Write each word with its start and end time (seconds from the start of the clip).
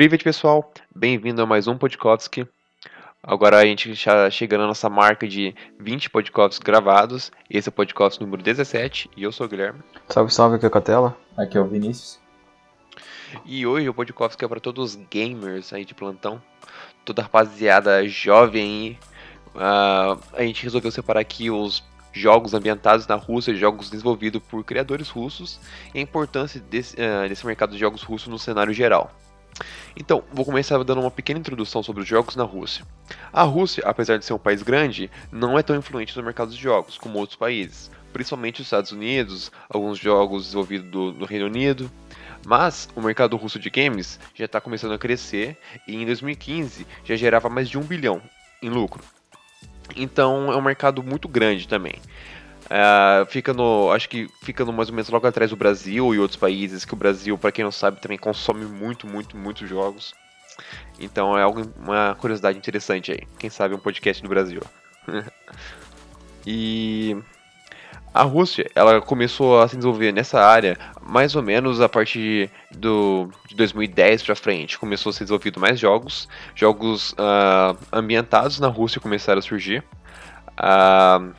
Privet, 0.00 0.24
pessoal, 0.24 0.72
bem-vindo 0.96 1.42
a 1.42 1.46
mais 1.46 1.66
um 1.66 1.76
Podkovski. 1.76 2.48
Agora 3.22 3.58
a 3.58 3.66
gente 3.66 3.92
já 3.92 4.30
chegando 4.30 4.62
na 4.62 4.68
nossa 4.68 4.88
marca 4.88 5.28
de 5.28 5.54
20 5.78 6.08
Podkovskis 6.08 6.64
gravados. 6.64 7.30
Esse 7.50 7.68
é 7.68 7.70
o 7.70 7.72
Podkovski 7.72 8.24
número 8.24 8.42
17 8.42 9.10
e 9.14 9.22
eu 9.22 9.30
sou 9.30 9.44
o 9.44 9.48
Guilherme. 9.50 9.80
Salve, 10.08 10.32
salve, 10.32 10.56
aqui 10.56 10.64
é 10.64 10.68
a 10.68 10.70
Catela. 10.70 11.14
Aqui 11.36 11.58
é 11.58 11.60
o 11.60 11.66
Vinícius. 11.66 12.18
E 13.44 13.66
hoje 13.66 13.90
o 13.90 13.92
Podkovski 13.92 14.42
é 14.42 14.48
para 14.48 14.58
todos 14.58 14.94
os 14.94 15.00
gamers 15.10 15.70
aí 15.70 15.84
de 15.84 15.94
plantão, 15.94 16.40
toda 17.04 17.20
rapaziada 17.20 18.08
jovem 18.08 18.64
aí. 18.64 18.98
Uh, 19.54 20.18
a 20.32 20.42
gente 20.44 20.62
resolveu 20.62 20.90
separar 20.90 21.20
aqui 21.20 21.50
os 21.50 21.84
jogos 22.10 22.54
ambientados 22.54 23.06
na 23.06 23.16
Rússia, 23.16 23.54
jogos 23.54 23.90
desenvolvidos 23.90 24.40
por 24.48 24.64
criadores 24.64 25.10
russos 25.10 25.60
e 25.94 25.98
a 25.98 26.00
importância 26.00 26.58
desse, 26.58 26.96
uh, 26.96 27.28
desse 27.28 27.44
mercado 27.44 27.72
de 27.72 27.78
jogos 27.78 28.02
russos 28.02 28.28
no 28.28 28.38
cenário 28.38 28.72
geral. 28.72 29.14
Então, 29.96 30.22
vou 30.32 30.44
começar 30.44 30.82
dando 30.82 31.00
uma 31.00 31.10
pequena 31.10 31.40
introdução 31.40 31.82
sobre 31.82 32.02
os 32.02 32.08
jogos 32.08 32.36
na 32.36 32.44
Rússia. 32.44 32.84
A 33.32 33.42
Rússia, 33.42 33.82
apesar 33.86 34.18
de 34.18 34.24
ser 34.24 34.32
um 34.32 34.38
país 34.38 34.62
grande, 34.62 35.10
não 35.32 35.58
é 35.58 35.62
tão 35.62 35.76
influente 35.76 36.16
no 36.16 36.22
mercado 36.22 36.50
de 36.50 36.60
jogos 36.60 36.96
como 36.96 37.18
outros 37.18 37.36
países, 37.36 37.90
principalmente 38.12 38.60
os 38.60 38.66
Estados 38.66 38.92
Unidos, 38.92 39.50
alguns 39.68 39.98
jogos 39.98 40.44
desenvolvidos 40.44 40.90
do, 40.90 41.12
no 41.12 41.26
Reino 41.26 41.46
Unido. 41.46 41.90
Mas 42.46 42.88
o 42.96 43.02
mercado 43.02 43.36
russo 43.36 43.58
de 43.58 43.68
games 43.68 44.18
já 44.34 44.46
está 44.46 44.60
começando 44.60 44.92
a 44.92 44.98
crescer 44.98 45.58
e 45.86 45.94
em 45.94 46.06
2015 46.06 46.86
já 47.04 47.14
gerava 47.14 47.50
mais 47.50 47.68
de 47.68 47.76
um 47.76 47.82
bilhão 47.82 48.22
em 48.62 48.70
lucro. 48.70 49.02
Então 49.94 50.50
é 50.52 50.56
um 50.56 50.62
mercado 50.62 51.02
muito 51.02 51.28
grande 51.28 51.68
também. 51.68 51.94
Uh, 52.70 53.26
fica 53.26 53.52
no. 53.52 53.90
Acho 53.90 54.08
que 54.08 54.28
fica 54.42 54.64
no 54.64 54.72
mais 54.72 54.88
ou 54.88 54.94
menos 54.94 55.10
logo 55.10 55.26
atrás 55.26 55.50
do 55.50 55.56
Brasil 55.56 56.14
e 56.14 56.20
outros 56.20 56.38
países, 56.38 56.84
que 56.84 56.94
o 56.94 56.96
Brasil, 56.96 57.36
para 57.36 57.50
quem 57.50 57.64
não 57.64 57.72
sabe, 57.72 58.00
também 58.00 58.16
consome 58.16 58.64
muito, 58.64 59.08
muito, 59.08 59.36
muitos 59.36 59.68
jogos. 59.68 60.14
Então 60.98 61.36
é 61.36 61.42
algo, 61.42 61.62
uma 61.76 62.14
curiosidade 62.14 62.56
interessante 62.56 63.10
aí. 63.10 63.20
Quem 63.38 63.50
sabe 63.50 63.74
um 63.74 63.78
podcast 63.78 64.22
do 64.22 64.28
Brasil. 64.28 64.62
e 66.46 67.16
a 68.14 68.22
Rússia, 68.22 68.70
ela 68.74 69.00
começou 69.00 69.60
a 69.60 69.66
se 69.66 69.76
desenvolver 69.76 70.12
nessa 70.12 70.40
área 70.40 70.78
mais 71.00 71.34
ou 71.34 71.42
menos 71.42 71.80
a 71.80 71.88
partir 71.88 72.50
do, 72.70 73.30
de 73.48 73.56
2010 73.56 74.22
para 74.22 74.36
frente. 74.36 74.78
Começou 74.78 75.10
a 75.10 75.12
ser 75.12 75.24
desenvolvido 75.24 75.58
mais 75.58 75.80
jogos, 75.80 76.28
jogos 76.54 77.12
uh, 77.12 77.76
ambientados 77.92 78.60
na 78.60 78.68
Rússia 78.68 79.00
começaram 79.00 79.40
a 79.40 79.42
surgir. 79.42 79.82
Uh, 80.50 81.32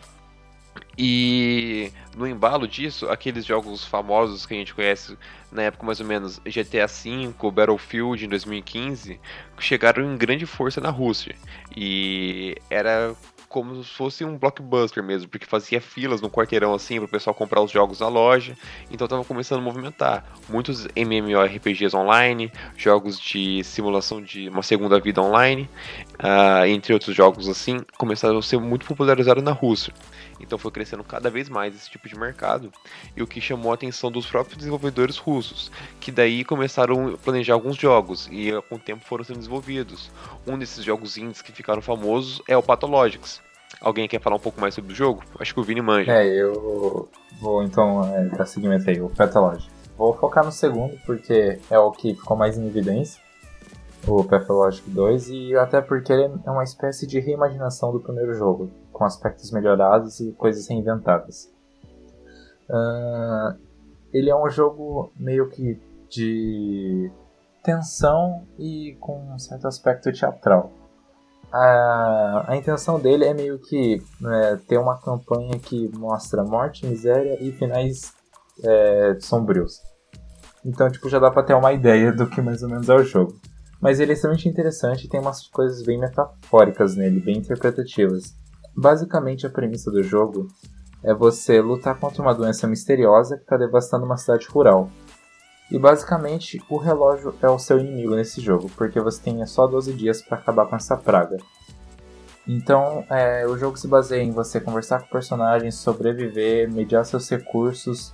e 1.04 1.92
no 2.16 2.28
embalo 2.28 2.68
disso, 2.68 3.10
aqueles 3.10 3.44
jogos 3.44 3.84
famosos 3.84 4.46
que 4.46 4.54
a 4.54 4.58
gente 4.58 4.72
conhece 4.72 5.18
na 5.52 5.64
época 5.64 5.84
mais 5.84 6.00
ou 6.00 6.06
menos 6.06 6.38
GTA 6.46 6.86
V, 6.86 7.52
Battlefield 7.52 8.24
em 8.24 8.30
2015, 8.30 9.20
chegaram 9.58 10.04
em 10.04 10.16
grande 10.16 10.46
força 10.46 10.80
na 10.80 10.92
Rússia. 10.92 11.36
E 11.76 12.56
era 12.70 13.16
como 13.50 13.84
se 13.84 13.90
fosse 13.90 14.24
um 14.24 14.38
blockbuster 14.38 15.04
mesmo, 15.04 15.28
porque 15.28 15.46
fazia 15.46 15.82
filas 15.82 16.22
no 16.22 16.30
quarteirão 16.30 16.74
assim 16.74 16.98
para 16.98 17.06
o 17.06 17.10
pessoal 17.10 17.34
comprar 17.34 17.62
os 17.62 17.72
jogos 17.72 18.00
na 18.00 18.08
loja. 18.08 18.56
Então 18.92 19.06
estava 19.06 19.26
começando 19.26 19.58
a 19.58 19.62
movimentar. 19.62 20.24
Muitos 20.48 20.88
MMORPGs 20.96 21.96
online, 21.96 22.52
jogos 22.78 23.20
de 23.20 23.64
simulação 23.64 24.22
de 24.22 24.48
uma 24.48 24.62
segunda 24.62 25.00
vida 25.00 25.20
online, 25.20 25.68
uh, 26.20 26.66
entre 26.66 26.94
outros 26.94 27.16
jogos 27.16 27.50
assim, 27.50 27.82
começaram 27.98 28.38
a 28.38 28.42
ser 28.44 28.60
muito 28.60 28.86
popularizados 28.86 29.44
na 29.44 29.52
Rússia. 29.52 29.94
Então 30.42 30.58
foi 30.58 30.72
crescendo 30.72 31.04
cada 31.04 31.30
vez 31.30 31.50
mais 31.50 31.76
esse 31.76 31.90
tipo 31.90 32.10
de 32.10 32.18
mercado, 32.18 32.72
e 33.16 33.22
o 33.22 33.28
que 33.28 33.40
chamou 33.40 33.72
a 33.72 33.76
atenção 33.76 34.12
dos 34.12 34.26
próprios 34.26 34.58
desenvolvedores 34.58 35.18
russos, 35.18 35.72
que 36.00 36.12
daí 36.12 36.44
começaram 36.44 37.14
a 37.14 37.18
planejar 37.18 37.54
alguns 37.54 37.78
jogos, 37.78 38.28
e 38.32 38.52
com 38.70 38.76
o 38.76 38.80
tempo 38.80 39.06
foram 39.06 39.24
sendo 39.24 39.38
desenvolvidos. 39.38 40.10
Um 40.48 40.58
desses 40.58 40.84
jogos 40.84 41.18
indies 41.18 41.42
que 41.42 41.52
ficaram 41.52 41.82
famosos 41.82 42.42
é 42.48 42.58
o 42.58 42.64
Pathologics. 42.64 43.42
Alguém 43.80 44.08
quer 44.08 44.20
falar 44.20 44.36
um 44.36 44.40
pouco 44.40 44.60
mais 44.60 44.74
sobre 44.74 44.92
o 44.92 44.96
jogo? 44.96 45.24
Acho 45.40 45.54
que 45.54 45.60
o 45.60 45.64
Vini 45.64 45.82
manja. 45.82 46.12
É, 46.12 46.28
eu 46.28 47.10
vou 47.40 47.64
então 47.64 48.04
é, 48.16 48.26
dar 48.26 48.46
seguimento 48.46 48.90
aí, 48.90 49.02
o 49.02 49.10
Pathologics. 49.10 49.70
Vou 49.98 50.14
focar 50.14 50.44
no 50.44 50.52
segundo, 50.52 50.98
porque 51.06 51.60
é 51.70 51.80
o 51.80 51.92
que 51.92 52.16
ficou 52.16 52.36
mais 52.36 52.58
em 52.58 52.68
evidência 52.68 53.22
o 54.08 54.24
Pathologic 54.24 54.90
2 54.90 55.30
e 55.30 55.56
até 55.56 55.82
porque 55.82 56.12
ele 56.12 56.24
é 56.24 56.50
uma 56.52 56.64
espécie 56.64 57.06
de 57.06 57.20
reimaginação 57.20 57.92
do 57.92 58.00
primeiro 58.00 58.34
jogo 58.34 58.72
com 59.02 59.06
aspectos 59.06 59.50
melhorados 59.50 60.20
e 60.20 60.32
coisas 60.34 60.68
reinventadas. 60.68 61.52
Uh, 62.70 63.58
ele 64.14 64.30
é 64.30 64.36
um 64.36 64.48
jogo 64.48 65.12
meio 65.18 65.50
que 65.50 65.82
de 66.08 67.12
tensão 67.64 68.44
e 68.60 68.96
com 69.00 69.34
um 69.34 69.40
certo 69.40 69.68
aspecto 69.68 70.12
teatral. 70.12 70.72
A, 71.52 72.46
a 72.50 72.56
intenção 72.56 73.00
dele 73.00 73.26
é 73.26 73.34
meio 73.34 73.58
que 73.58 74.04
né, 74.20 74.60
ter 74.68 74.78
uma 74.78 75.02
campanha 75.02 75.58
que 75.58 75.90
mostra 75.98 76.44
morte, 76.44 76.86
miséria 76.86 77.44
e 77.44 77.52
finais 77.52 78.14
é, 78.64 79.18
sombrios. 79.20 79.82
Então, 80.64 80.92
tipo, 80.92 81.10
já 81.10 81.18
dá 81.18 81.32
pra 81.32 81.42
ter 81.42 81.56
uma 81.56 81.74
ideia 81.74 82.12
do 82.12 82.30
que 82.30 82.40
mais 82.40 82.62
ou 82.62 82.70
menos 82.70 82.88
é 82.88 82.94
o 82.94 83.04
jogo. 83.04 83.34
Mas 83.82 84.00
ele 84.00 84.12
é 84.12 84.14
extremamente 84.14 84.48
interessante 84.48 85.06
e 85.06 85.10
tem 85.10 85.20
umas 85.20 85.48
coisas 85.48 85.82
bem 85.82 86.00
metafóricas 86.00 86.96
nele, 86.96 87.20
bem 87.20 87.40
interpretativas. 87.40 88.40
Basicamente, 88.76 89.46
a 89.46 89.50
premissa 89.50 89.92
do 89.92 90.04
jogo 90.04 90.48
é 91.04 91.14
você 91.14 91.62
lutar 91.62 92.00
contra 92.00 92.22
uma 92.22 92.34
doença 92.34 92.68
misteriosa 92.68 93.38
que 93.38 93.44
está 93.44 93.58
devastando 93.58 94.06
uma 94.06 94.18
cidade 94.18 94.48
rural. 94.48 94.90
E 95.70 95.80
basicamente, 95.80 96.62
o 96.70 96.78
relógio 96.78 97.34
é 97.42 97.50
o 97.50 97.58
seu 97.58 97.80
inimigo 97.80 98.16
nesse 98.16 98.42
jogo, 98.42 98.70
porque 98.76 99.00
você 99.00 99.22
tem 99.22 99.46
só 99.46 99.68
12 99.68 99.94
dias 99.94 100.22
para 100.22 100.38
acabar 100.38 100.66
com 100.68 100.76
essa 100.76 100.98
praga. 100.98 101.38
Então, 102.48 103.06
é, 103.10 103.48
o 103.48 103.58
jogo 103.58 103.78
se 103.78 103.88
baseia 103.88 104.22
em 104.22 104.32
você 104.32 104.60
conversar 104.60 105.02
com 105.02 105.08
personagens, 105.08 105.76
sobreviver, 105.76 106.70
mediar 106.72 107.06
seus 107.06 107.30
recursos. 107.30 108.14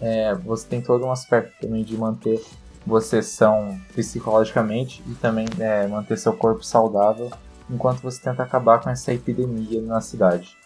É, 0.00 0.34
você 0.34 0.68
tem 0.68 0.80
todo 0.80 1.04
um 1.04 1.10
aspecto 1.10 1.52
também 1.60 1.82
de 1.82 1.96
manter 1.96 2.40
você 2.86 3.22
são 3.22 3.78
psicologicamente 3.94 5.02
e 5.06 5.14
também 5.14 5.46
é, 5.58 5.86
manter 5.86 6.18
seu 6.18 6.32
corpo 6.34 6.62
saudável 6.62 7.30
enquanto 7.70 8.00
você 8.00 8.22
tenta 8.22 8.42
acabar 8.42 8.80
com 8.80 8.90
essa 8.90 9.12
epidemia 9.12 9.80
na 9.80 10.00
cidade. 10.00 10.56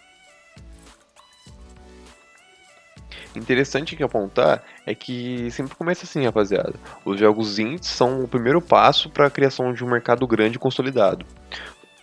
Interessante 3.35 3.95
que 3.95 4.03
apontar 4.03 4.63
é 4.85 4.95
que 4.95 5.49
sempre 5.51 5.75
começa 5.75 6.03
assim, 6.03 6.25
rapaziada. 6.25 6.73
Os 7.05 7.19
jogos 7.19 7.59
indies 7.59 7.87
são 7.87 8.23
o 8.23 8.27
primeiro 8.27 8.59
passo 8.59 9.09
para 9.09 9.27
a 9.27 9.29
criação 9.29 9.71
de 9.71 9.83
um 9.83 9.89
mercado 9.89 10.25
grande 10.25 10.57
e 10.57 10.59
consolidado. 10.59 11.25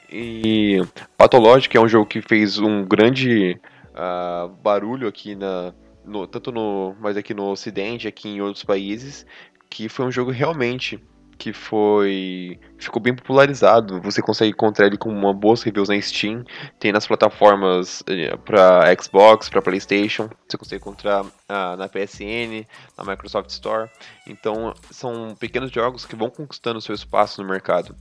E 0.09 0.81
Pathologic 1.17 1.77
é 1.77 1.81
um 1.81 1.89
jogo 1.89 2.07
que 2.07 2.23
fez 2.23 2.59
um 2.59 2.85
grande 2.85 3.61
uh, 3.91 4.49
barulho 4.63 5.09
aqui 5.09 5.35
na, 5.35 5.75
no, 6.05 6.27
tanto 6.29 6.53
no, 6.53 6.95
mas 7.01 7.17
aqui 7.17 7.35
no 7.35 7.51
Ocidente, 7.51 8.07
aqui 8.07 8.29
em 8.29 8.41
outros 8.41 8.65
países, 8.65 9.27
que 9.69 9.89
foi 9.89 10.07
um 10.07 10.13
jogo 10.13 10.31
realmente 10.31 11.03
que 11.39 11.53
foi 11.53 12.59
ficou 12.79 13.01
bem 13.01 13.15
popularizado. 13.15 14.01
Você 14.03 14.21
consegue 14.23 14.51
encontrar 14.51 14.87
ele 14.87 14.97
com 14.97 15.09
uma 15.09 15.33
boas 15.33 15.63
reviews 15.63 15.89
na 15.89 16.01
Steam, 16.01 16.45
tem 16.79 16.93
nas 16.93 17.07
plataformas 17.07 18.03
eh, 18.07 18.37
para 18.37 18.95
Xbox, 19.01 19.49
para 19.49 19.63
PlayStation, 19.63 20.29
você 20.47 20.57
consegue 20.57 20.83
encontrar 20.83 21.25
ah, 21.49 21.77
na 21.77 21.89
PSN, 21.89 22.67
na 22.97 23.05
Microsoft 23.05 23.51
Store. 23.51 23.91
Então, 24.27 24.75
são 24.91 25.35
pequenos 25.39 25.71
jogos 25.71 26.05
que 26.05 26.17
vão 26.17 26.31
conquistando 26.31 26.81
seu 26.81 26.95
espaço 26.95 27.43
no 27.43 27.49
mercado. 27.49 27.95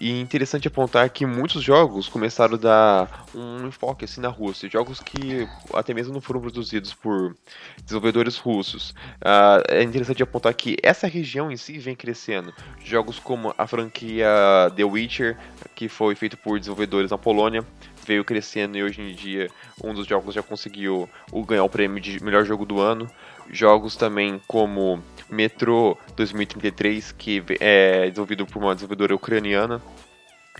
E 0.00 0.18
interessante 0.18 0.66
apontar 0.66 1.10
que 1.10 1.26
muitos 1.26 1.62
jogos 1.62 2.08
começaram 2.08 2.54
a 2.54 2.56
dar 2.56 3.26
um 3.34 3.66
enfoque 3.66 4.06
assim 4.06 4.18
na 4.18 4.30
Rússia, 4.30 4.66
jogos 4.66 4.98
que 4.98 5.46
até 5.74 5.92
mesmo 5.92 6.14
não 6.14 6.22
foram 6.22 6.40
produzidos 6.40 6.94
por 6.94 7.36
desenvolvedores 7.84 8.38
russos. 8.38 8.92
Uh, 9.20 9.62
é 9.68 9.82
interessante 9.82 10.22
apontar 10.22 10.54
que 10.54 10.78
essa 10.82 11.06
região 11.06 11.52
em 11.52 11.56
si 11.58 11.78
vem 11.78 11.94
crescendo. 11.94 12.50
Jogos 12.82 13.18
como 13.18 13.54
a 13.58 13.66
franquia 13.66 14.26
The 14.74 14.84
Witcher, 14.84 15.36
que 15.74 15.86
foi 15.86 16.14
feito 16.14 16.38
por 16.38 16.58
desenvolvedores 16.58 17.10
na 17.10 17.18
Polônia, 17.18 17.62
veio 18.06 18.24
crescendo 18.24 18.76
e 18.76 18.82
hoje 18.82 19.00
em 19.00 19.14
dia 19.14 19.48
um 19.82 19.94
dos 19.94 20.06
jogos 20.06 20.34
já 20.34 20.42
conseguiu 20.42 21.08
ganhar 21.46 21.64
o 21.64 21.68
prêmio 21.68 22.00
de 22.00 22.22
melhor 22.22 22.44
jogo 22.44 22.64
do 22.64 22.80
ano. 22.80 23.10
Jogos 23.50 23.96
também 23.96 24.40
como 24.46 25.02
Metro 25.28 25.98
2033, 26.16 27.12
que 27.12 27.42
é 27.58 28.08
desenvolvido 28.08 28.46
por 28.46 28.62
uma 28.62 28.74
desenvolvedora 28.74 29.14
ucraniana. 29.14 29.80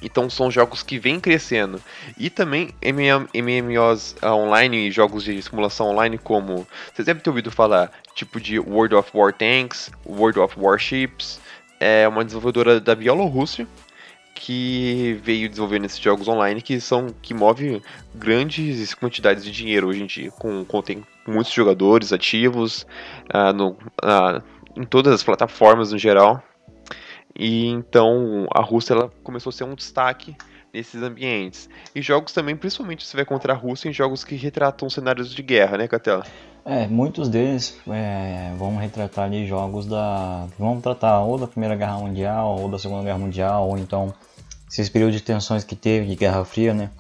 Então 0.02 0.31
são 0.31 0.50
jogos 0.50 0.82
que 0.82 0.98
vêm 0.98 1.20
crescendo. 1.20 1.81
E 2.16 2.31
também 2.31 2.70
MMOs 2.82 4.16
ah, 4.22 4.34
online 4.34 4.88
e 4.88 4.90
jogos 4.90 5.25
de 5.25 5.40
simulação 5.42 5.88
online 5.88 6.19
como. 6.19 6.66
Vocês 6.92 7.06
devem 7.06 7.22
ter 7.22 7.31
ouvido 7.31 7.50
falar, 7.50 7.92
tipo 8.14 8.40
de 8.40 8.58
World 8.58 8.94
of 8.94 9.10
War 9.14 9.32
Tanks, 9.32 9.90
World 10.06 10.38
of 10.38 10.58
Warships. 10.58 11.40
É 11.78 12.06
uma 12.08 12.25
desenvolvedora 12.25 12.81
da 12.81 12.94
Bielorrússia 12.94 13.66
que 14.40 15.20
veio 15.22 15.50
desenvolvendo 15.50 15.84
esses 15.84 15.98
jogos 15.98 16.26
online 16.26 16.62
que 16.62 16.81
são 16.81 17.08
que 17.20 17.34
move 17.34 17.82
grandes 18.14 18.94
quantidades 18.94 19.44
de 19.44 19.52
dinheiro 19.52 19.88
hoje 19.88 20.02
em 20.02 20.06
dia, 20.06 20.31
com, 20.31 20.64
tem 20.82 21.04
muitos 21.28 21.52
jogadores 21.52 22.10
ativos 22.10 22.87
uh, 23.34 23.52
no, 23.52 23.72
uh, 24.02 24.42
em 24.75 24.84
todas 24.84 25.12
as 25.12 25.22
plataformas 25.22 25.92
no 25.92 25.98
geral. 25.98 26.42
E 27.38 27.66
então 27.66 28.46
a 28.54 28.62
Rússia 28.62 28.94
ela 28.94 29.12
começou 29.22 29.50
a 29.50 29.52
ser 29.52 29.64
um 29.64 29.75
destaque 29.75 30.34
nesses 30.72 31.02
ambientes. 31.02 31.69
E 31.94 32.00
jogos 32.00 32.32
também, 32.32 32.56
principalmente 32.56 33.06
você 33.06 33.16
vai 33.16 33.26
contra 33.26 33.52
a 33.52 33.56
Rússia 33.56 33.90
em 33.90 33.92
jogos 33.92 34.25
que 34.25 34.37
retratam 34.37 34.88
cenários 34.88 35.34
de 35.34 35.42
guerra, 35.42 35.76
né, 35.76 35.87
Catela? 35.87 36.25
É, 36.64 36.87
muitos 36.87 37.28
deles 37.28 37.78
é, 37.88 38.52
vão 38.56 38.76
retratar 38.76 39.25
ali 39.26 39.46
jogos 39.46 39.87
da. 39.87 40.46
vão 40.58 40.81
tratar 40.81 41.20
ou 41.20 41.38
da 41.38 41.46
Primeira 41.46 41.75
Guerra 41.75 41.98
Mundial, 41.98 42.58
ou 42.58 42.69
da 42.69 42.78
Segunda 42.78 43.02
Guerra 43.02 43.19
Mundial, 43.19 43.69
ou 43.69 43.78
então 43.78 44.14
esses 44.70 44.88
períodos 44.88 45.17
de 45.17 45.22
tensões 45.22 45.64
que 45.64 45.75
teve 45.75 46.06
de 46.06 46.14
Guerra 46.14 46.44
Fria, 46.44 46.72
né? 46.72 46.90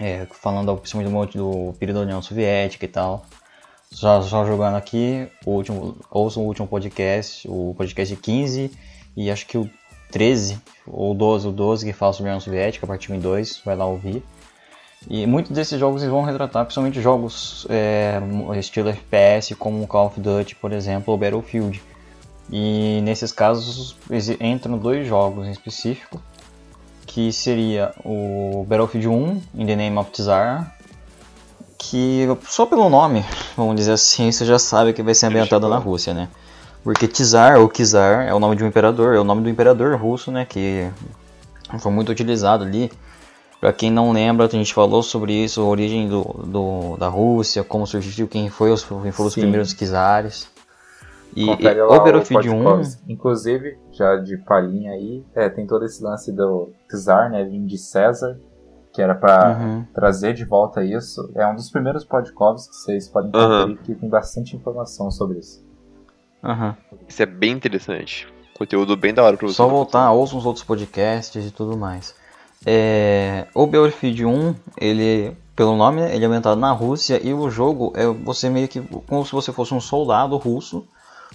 É, 0.00 0.26
falando 0.30 0.76
principalmente 0.76 1.36
do, 1.36 1.72
do 1.72 1.72
período 1.78 1.98
da 1.98 2.02
União 2.02 2.22
Soviética 2.22 2.84
e 2.84 2.88
tal. 2.88 3.24
Só, 3.90 4.20
jogando 4.22 4.76
aqui, 4.76 5.28
o 5.46 5.52
último, 5.52 5.96
ouçam 6.10 6.42
o 6.42 6.46
último 6.46 6.66
podcast, 6.66 7.46
o 7.48 7.74
podcast 7.76 8.16
15 8.16 8.72
e 9.16 9.30
acho 9.30 9.46
que 9.46 9.56
o 9.56 9.70
13 10.10 10.60
ou 10.86 11.14
12, 11.14 11.46
o 11.46 11.52
12 11.52 11.86
que 11.86 11.92
fala 11.92 12.12
sobre 12.12 12.30
a 12.30 12.32
União 12.32 12.40
Soviética, 12.40 12.86
a 12.86 12.88
partir 12.88 13.12
do 13.12 13.20
2, 13.20 13.62
vai 13.64 13.76
lá 13.76 13.86
ouvir. 13.86 14.24
E 15.08 15.26
muitos 15.26 15.52
desses 15.52 15.78
jogos 15.78 16.02
eles 16.02 16.12
vão 16.12 16.22
retratar 16.22 16.64
principalmente 16.64 17.00
jogos 17.00 17.66
é, 17.68 18.20
estilo 18.58 18.88
FPS, 18.88 19.54
como 19.54 19.86
Call 19.86 20.06
of 20.06 20.20
Duty, 20.20 20.56
por 20.56 20.72
exemplo, 20.72 21.12
ou 21.12 21.18
Battlefield. 21.18 21.80
E 22.50 23.00
nesses 23.02 23.30
casos 23.30 23.96
entram 24.40 24.76
dois 24.76 25.06
jogos 25.06 25.46
em 25.46 25.50
específico, 25.50 26.20
que 27.14 27.32
seria 27.32 27.94
o 28.04 28.66
Battlefield 28.68 29.06
1, 29.06 29.42
In 29.54 29.66
the 29.66 29.76
Name 29.76 29.96
of 29.98 30.10
Tsar, 30.10 30.74
que 31.78 32.26
só 32.48 32.66
pelo 32.66 32.88
nome, 32.88 33.24
vamos 33.56 33.76
dizer 33.76 33.92
assim, 33.92 34.30
você 34.32 34.44
já 34.44 34.58
sabe 34.58 34.92
que 34.92 35.00
vai 35.00 35.14
ser 35.14 35.26
ambientado 35.26 35.68
na 35.68 35.78
Rússia, 35.78 36.12
né? 36.12 36.28
Porque 36.82 37.06
Tsar 37.06 37.60
ou 37.60 37.68
Kizar 37.68 38.26
é 38.26 38.34
o 38.34 38.40
nome 38.40 38.56
de 38.56 38.64
um 38.64 38.66
imperador, 38.66 39.14
é 39.14 39.20
o 39.20 39.24
nome 39.24 39.42
do 39.42 39.48
imperador 39.48 39.96
russo, 39.96 40.32
né? 40.32 40.44
Que 40.44 40.90
foi 41.78 41.92
muito 41.92 42.10
utilizado 42.10 42.64
ali. 42.64 42.90
Para 43.60 43.72
quem 43.72 43.92
não 43.92 44.10
lembra, 44.10 44.46
a 44.46 44.48
gente 44.48 44.74
falou 44.74 45.00
sobre 45.00 45.32
isso, 45.32 45.60
a 45.60 45.64
origem 45.64 46.08
do, 46.08 46.24
do 46.44 46.96
da 46.96 47.06
Rússia, 47.06 47.62
como 47.62 47.86
surgiu, 47.86 48.26
quem 48.26 48.50
foi 48.50 48.72
os, 48.72 48.82
quem 48.82 49.12
foram 49.12 49.28
os 49.28 49.34
primeiros 49.34 49.72
Kizares. 49.72 50.48
E, 51.36 51.46
e 51.46 51.82
o 51.82 51.88
Battlefield 51.88 52.48
1. 52.48 52.82
Inclusive, 53.08 53.78
já 53.92 54.16
de 54.16 54.36
palhinha 54.38 54.92
aí, 54.92 55.24
é, 55.34 55.48
tem 55.48 55.66
todo 55.66 55.84
esse 55.84 56.02
lance 56.02 56.30
do 56.32 56.70
Czar, 56.88 57.30
né? 57.30 57.44
Vindo 57.44 57.66
de 57.66 57.76
César, 57.76 58.38
que 58.92 59.02
era 59.02 59.14
para 59.14 59.58
uhum. 59.58 59.84
trazer 59.92 60.34
de 60.34 60.44
volta 60.44 60.84
isso. 60.84 61.30
É 61.34 61.46
um 61.46 61.56
dos 61.56 61.70
primeiros 61.70 62.04
podcasts 62.04 62.68
que 62.68 62.76
vocês 62.76 63.08
podem 63.08 63.32
conferir, 63.32 63.66
uhum. 63.66 63.76
que 63.76 63.94
tem 63.94 64.08
bastante 64.08 64.56
informação 64.56 65.10
sobre 65.10 65.38
isso. 65.38 65.64
Uhum. 66.42 66.74
Isso 67.08 67.22
é 67.22 67.26
bem 67.26 67.52
interessante. 67.52 68.28
Conteúdo 68.56 68.96
bem 68.96 69.12
da 69.12 69.24
hora 69.24 69.36
pra 69.36 69.48
você. 69.48 69.54
Só 69.54 69.66
voltar, 69.66 70.12
ouça 70.12 70.36
uns 70.36 70.46
outros 70.46 70.64
podcasts 70.64 71.44
e 71.44 71.50
tudo 71.50 71.76
mais. 71.76 72.14
É, 72.64 73.46
o 73.52 73.66
Battlefield 73.66 74.24
1, 74.24 74.54
ele, 74.80 75.36
pelo 75.56 75.76
nome, 75.76 76.02
ele 76.02 76.24
é 76.24 76.28
ambientado 76.28 76.60
na 76.60 76.70
Rússia 76.70 77.20
e 77.22 77.34
o 77.34 77.50
jogo 77.50 77.92
é 77.96 78.06
você 78.06 78.48
meio 78.48 78.68
que 78.68 78.80
como 78.80 79.24
se 79.26 79.32
você 79.32 79.52
fosse 79.52 79.74
um 79.74 79.80
soldado 79.80 80.36
russo 80.36 80.86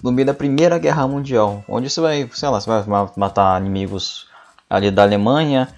no 0.02 0.12
meio 0.12 0.26
da 0.26 0.34
Primeira 0.34 0.78
Guerra 0.78 1.06
Mundial, 1.06 1.64
onde 1.68 1.90
você 1.90 2.00
vai, 2.00 2.30
sei 2.32 2.48
lá, 2.48 2.60
você 2.60 2.68
vai 2.68 3.08
matar 3.16 3.60
inimigos 3.60 4.26
ali 4.68 4.90
da 4.90 5.02
Alemanha 5.02 5.68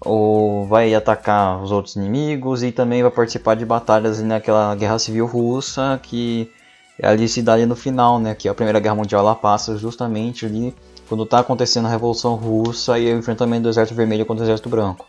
ou 0.00 0.66
vai 0.66 0.94
atacar 0.94 1.62
os 1.62 1.70
outros 1.70 1.96
inimigos 1.96 2.62
e 2.62 2.72
também 2.72 3.02
vai 3.02 3.10
participar 3.10 3.54
de 3.54 3.64
batalhas 3.64 4.22
naquela 4.22 4.74
Guerra 4.74 4.98
Civil 4.98 5.26
Russa 5.26 5.98
que 6.02 6.50
é 6.98 7.08
ali 7.08 7.28
se 7.28 7.42
dá 7.42 7.52
ali 7.52 7.66
no 7.66 7.76
final, 7.76 8.18
né? 8.18 8.34
Que 8.34 8.48
a 8.48 8.54
Primeira 8.54 8.80
Guerra 8.80 8.94
Mundial 8.94 9.20
ela 9.20 9.34
passa 9.34 9.76
justamente 9.76 10.46
ali 10.46 10.74
quando 11.08 11.24
está 11.24 11.40
acontecendo 11.40 11.86
a 11.86 11.90
Revolução 11.90 12.34
Russa 12.34 12.98
e 12.98 13.12
o 13.12 13.18
enfrentamento 13.18 13.64
do 13.64 13.68
Exército 13.68 13.94
Vermelho 13.94 14.24
contra 14.24 14.44
o 14.44 14.46
Exército 14.46 14.68
Branco. 14.68 15.06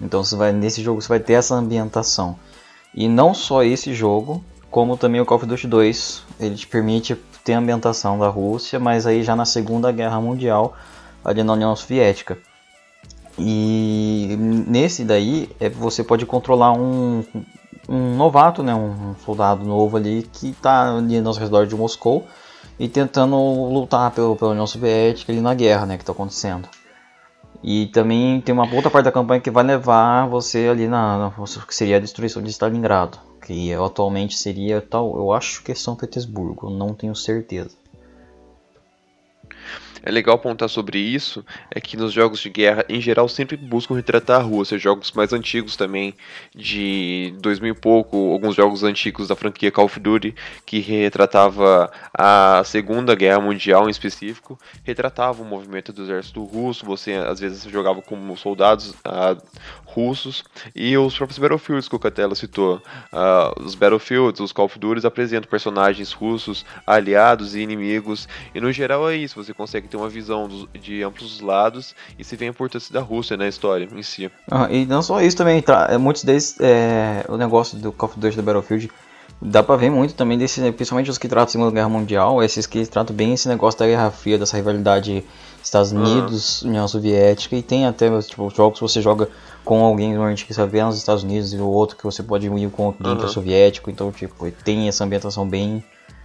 Então 0.00 0.24
você 0.24 0.34
vai 0.34 0.52
nesse 0.52 0.82
jogo 0.82 1.00
você 1.00 1.08
vai 1.08 1.20
ter 1.20 1.34
essa 1.34 1.54
ambientação. 1.54 2.36
E 2.94 3.08
não 3.08 3.32
só 3.32 3.62
esse 3.62 3.94
jogo, 3.94 4.44
como 4.70 4.96
também 4.96 5.20
o 5.20 5.24
Call 5.24 5.38
of 5.38 5.46
Duty 5.46 5.66
2, 5.66 6.24
ele 6.40 6.56
te 6.56 6.66
permite 6.66 7.16
ter 7.44 7.54
a 7.54 7.58
ambientação 7.58 8.18
da 8.18 8.28
Rússia, 8.28 8.78
mas 8.78 9.06
aí 9.06 9.22
já 9.22 9.34
na 9.34 9.44
Segunda 9.44 9.90
Guerra 9.90 10.20
Mundial, 10.20 10.74
ali 11.24 11.42
na 11.42 11.52
União 11.52 11.74
Soviética. 11.74 12.38
E 13.38 14.36
nesse 14.38 15.04
daí 15.04 15.50
é, 15.58 15.68
você 15.68 16.04
pode 16.04 16.26
controlar 16.26 16.72
um, 16.72 17.24
um 17.88 18.14
novato, 18.14 18.62
né, 18.62 18.74
um 18.74 19.14
soldado 19.24 19.64
novo 19.64 19.96
ali 19.96 20.28
que 20.32 20.50
está 20.50 20.96
ali 20.96 21.20
nos 21.20 21.38
redores 21.38 21.68
de 21.68 21.74
Moscou 21.74 22.26
e 22.78 22.88
tentando 22.88 23.36
lutar 23.36 24.10
pelo, 24.10 24.36
pela 24.36 24.50
União 24.50 24.66
Soviética 24.66 25.32
ali 25.32 25.40
na 25.40 25.54
guerra, 25.54 25.86
né, 25.86 25.96
que 25.96 26.02
está 26.02 26.12
acontecendo. 26.12 26.68
E 27.62 27.86
também 27.86 28.40
tem 28.40 28.52
uma 28.52 28.68
outra 28.74 28.90
parte 28.90 29.04
da 29.04 29.12
campanha 29.12 29.40
que 29.40 29.50
vai 29.50 29.62
levar 29.62 30.26
você 30.26 30.68
ali 30.68 30.88
na, 30.88 31.30
na 31.38 31.46
que 31.66 31.74
seria 31.74 31.96
a 31.96 32.00
destruição 32.00 32.42
de 32.42 32.50
Stalingrado, 32.50 33.18
que 33.44 33.72
atualmente 33.74 34.36
seria 34.36 34.80
tal, 34.80 35.16
eu 35.16 35.32
acho 35.32 35.62
que 35.62 35.72
é 35.72 35.74
São 35.74 35.96
Petersburgo, 35.96 36.70
não 36.70 36.94
tenho 36.94 37.14
certeza 37.14 37.81
é 40.02 40.10
legal 40.10 40.34
apontar 40.34 40.68
sobre 40.68 40.98
isso 40.98 41.44
é 41.70 41.80
que 41.80 41.96
nos 41.96 42.12
jogos 42.12 42.40
de 42.40 42.50
guerra, 42.50 42.84
em 42.88 43.00
geral, 43.00 43.28
sempre 43.28 43.56
buscam 43.56 43.94
retratar 43.94 44.40
a 44.40 44.42
Rússia. 44.42 44.78
Jogos 44.78 45.12
mais 45.12 45.32
antigos 45.32 45.76
também, 45.76 46.14
de 46.54 47.34
2000 47.40 47.72
e 47.72 47.76
pouco, 47.76 48.32
alguns 48.32 48.54
jogos 48.54 48.82
antigos 48.82 49.28
da 49.28 49.36
franquia 49.36 49.70
Call 49.70 49.86
of 49.86 50.00
Duty, 50.00 50.34
que 50.66 50.80
retratava 50.80 51.90
a 52.12 52.62
Segunda 52.64 53.14
Guerra 53.14 53.40
Mundial 53.40 53.86
em 53.88 53.90
específico, 53.90 54.58
retratava 54.82 55.42
o 55.42 55.44
movimento 55.44 55.92
do 55.92 56.02
exército 56.02 56.42
russo. 56.44 56.84
Você 56.84 57.12
às 57.12 57.40
vezes 57.40 57.62
jogava 57.64 58.02
como 58.02 58.36
soldados 58.36 58.90
uh, 58.90 59.40
russos 59.84 60.44
e 60.74 60.96
os 60.96 61.16
próprios 61.16 61.38
Battlefields 61.38 61.88
que 61.88 61.96
o 61.96 61.98
Catela 61.98 62.34
citou. 62.34 62.82
Uh, 63.12 63.62
os 63.62 63.74
Battlefields, 63.74 64.40
os 64.40 64.52
Call 64.52 64.66
of 64.66 64.78
Duty 64.78 65.06
apresentam 65.06 65.48
personagens 65.48 66.12
russos, 66.12 66.64
aliados 66.86 67.54
e 67.54 67.60
inimigos, 67.60 68.28
e 68.54 68.60
no 68.60 68.72
geral 68.72 69.08
é 69.08 69.16
isso. 69.16 69.42
Você 69.42 69.52
consegue 69.52 69.88
ter 69.92 69.96
uma 69.98 70.08
visão 70.08 70.48
dos, 70.48 70.66
de 70.80 71.02
amplos 71.02 71.40
lados 71.40 71.94
e 72.18 72.24
se 72.24 72.34
vê 72.34 72.46
a 72.46 72.48
importância 72.48 72.92
da 72.92 73.00
Rússia 73.00 73.36
na 73.36 73.46
história 73.46 73.86
em 73.94 74.02
si. 74.02 74.30
Ah, 74.50 74.66
e 74.70 74.86
não 74.86 75.02
só 75.02 75.20
isso 75.20 75.36
também, 75.36 75.60
tá, 75.60 75.96
muitos 75.98 76.24
deles, 76.24 76.56
é, 76.60 77.24
o 77.28 77.36
negócio 77.36 77.78
do 77.78 77.92
Call 77.92 78.08
of 78.08 78.18
Duty 78.18 78.36
do 78.36 78.42
Battlefield, 78.42 78.90
dá 79.40 79.62
pra 79.62 79.76
ver 79.76 79.90
muito 79.90 80.14
também 80.14 80.38
desse, 80.38 80.60
principalmente 80.72 81.10
os 81.10 81.18
que 81.18 81.28
tratam 81.28 81.44
a 81.44 81.48
Segunda 81.48 81.70
Guerra 81.70 81.88
Mundial, 81.90 82.42
esses 82.42 82.66
que 82.66 82.86
tratam 82.86 83.14
bem 83.14 83.34
esse 83.34 83.48
negócio 83.48 83.78
da 83.78 83.86
Guerra 83.86 84.10
Fria, 84.10 84.38
dessa 84.38 84.56
rivalidade 84.56 85.22
Estados 85.62 85.92
Unidos, 85.92 86.62
uhum. 86.62 86.70
União 86.70 86.88
Soviética, 86.88 87.54
e 87.54 87.62
tem 87.62 87.86
até 87.86 88.08
tipo, 88.22 88.50
jogos 88.50 88.78
que 88.78 88.82
você 88.82 89.00
joga 89.00 89.28
com 89.64 89.84
alguém 89.84 90.10
normalmente 90.10 90.44
que 90.44 90.52
vê 90.66 90.82
nos 90.82 90.96
Estados 90.96 91.22
Unidos 91.22 91.52
e 91.52 91.56
o 91.56 91.68
outro 91.68 91.96
que 91.96 92.02
você 92.02 92.22
pode 92.22 92.46
ir 92.46 92.70
com 92.70 92.86
alguém 92.86 93.12
uhum. 93.12 93.18
que 93.18 93.24
é 93.26 93.28
soviético, 93.28 93.90
então 93.90 94.10
tipo, 94.10 94.50
tem 94.64 94.88
essa 94.88 95.04
ambientação 95.04 95.46
bem 95.46 95.84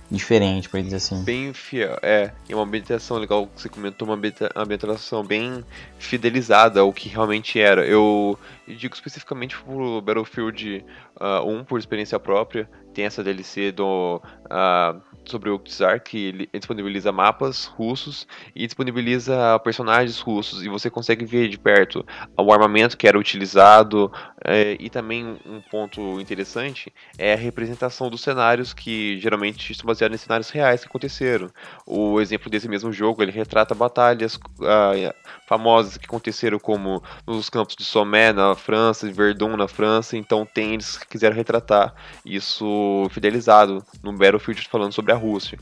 diferente, 0.09 0.69
por 0.69 0.81
dizer 0.81 0.97
assim. 0.97 1.23
Bem 1.23 1.53
fiel, 1.53 1.97
é. 2.01 2.31
E 2.47 2.53
uma 2.53 2.63
ambientação 2.63 3.17
legal 3.17 3.47
que 3.47 3.61
você 3.61 3.69
comentou, 3.69 4.07
uma 4.07 4.19
ambientação 4.55 5.23
bem 5.23 5.63
fidelizada 5.99 6.79
ao 6.79 6.93
que 6.93 7.09
realmente 7.09 7.59
era. 7.59 7.85
Eu, 7.85 8.37
digo 8.67 8.95
especificamente 8.95 9.57
pro 9.57 10.01
Battlefield 10.01 10.85
uh, 11.19 11.45
1, 11.45 11.63
por 11.65 11.79
experiência 11.79 12.19
própria, 12.19 12.69
tem 12.97 13.05
essa 13.05 13.23
DLC 13.23 13.71
do. 13.71 14.19
Uh, 14.45 14.99
sobre 15.29 15.49
o 15.49 15.59
Czar, 15.59 16.01
que 16.01 16.27
ele 16.27 16.49
disponibiliza 16.53 17.11
mapas 17.11 17.65
russos 17.65 18.25
e 18.55 18.65
disponibiliza 18.65 19.59
personagens 19.59 20.19
russos, 20.19 20.63
e 20.63 20.69
você 20.69 20.89
consegue 20.89 21.25
ver 21.25 21.49
de 21.49 21.59
perto 21.59 22.05
o 22.37 22.51
armamento 22.51 22.97
que 22.97 23.07
era 23.07 23.19
utilizado, 23.19 24.11
é, 24.43 24.77
e 24.79 24.89
também 24.89 25.37
um 25.45 25.61
ponto 25.69 26.19
interessante 26.21 26.93
é 27.17 27.33
a 27.33 27.37
representação 27.37 28.09
dos 28.09 28.21
cenários 28.21 28.73
que 28.73 29.19
geralmente 29.19 29.71
estão 29.71 29.85
baseados 29.85 30.15
em 30.15 30.23
cenários 30.23 30.49
reais 30.49 30.81
que 30.81 30.87
aconteceram. 30.87 31.49
O 31.85 32.21
exemplo 32.21 32.49
desse 32.49 32.69
mesmo 32.69 32.91
jogo, 32.91 33.21
ele 33.21 33.31
retrata 33.31 33.75
batalhas 33.75 34.39
ah, 34.61 35.13
famosas 35.45 35.97
que 35.97 36.05
aconteceram 36.05 36.57
como 36.57 37.03
nos 37.25 37.49
campos 37.49 37.75
de 37.75 37.83
Somme 37.83 38.31
na 38.31 38.55
França, 38.55 39.11
Verdun 39.11 39.57
na 39.57 39.67
França, 39.67 40.15
então 40.15 40.45
tem 40.45 40.75
eles 40.75 40.97
que 40.97 41.07
quiseram 41.07 41.35
retratar 41.35 41.93
isso 42.25 42.86
fidelizado 43.09 43.83
no 44.03 44.13
Battlefield 44.13 44.67
falando 44.69 44.93
sobre 44.93 45.11
a 45.11 45.15
Rússia. 45.15 45.57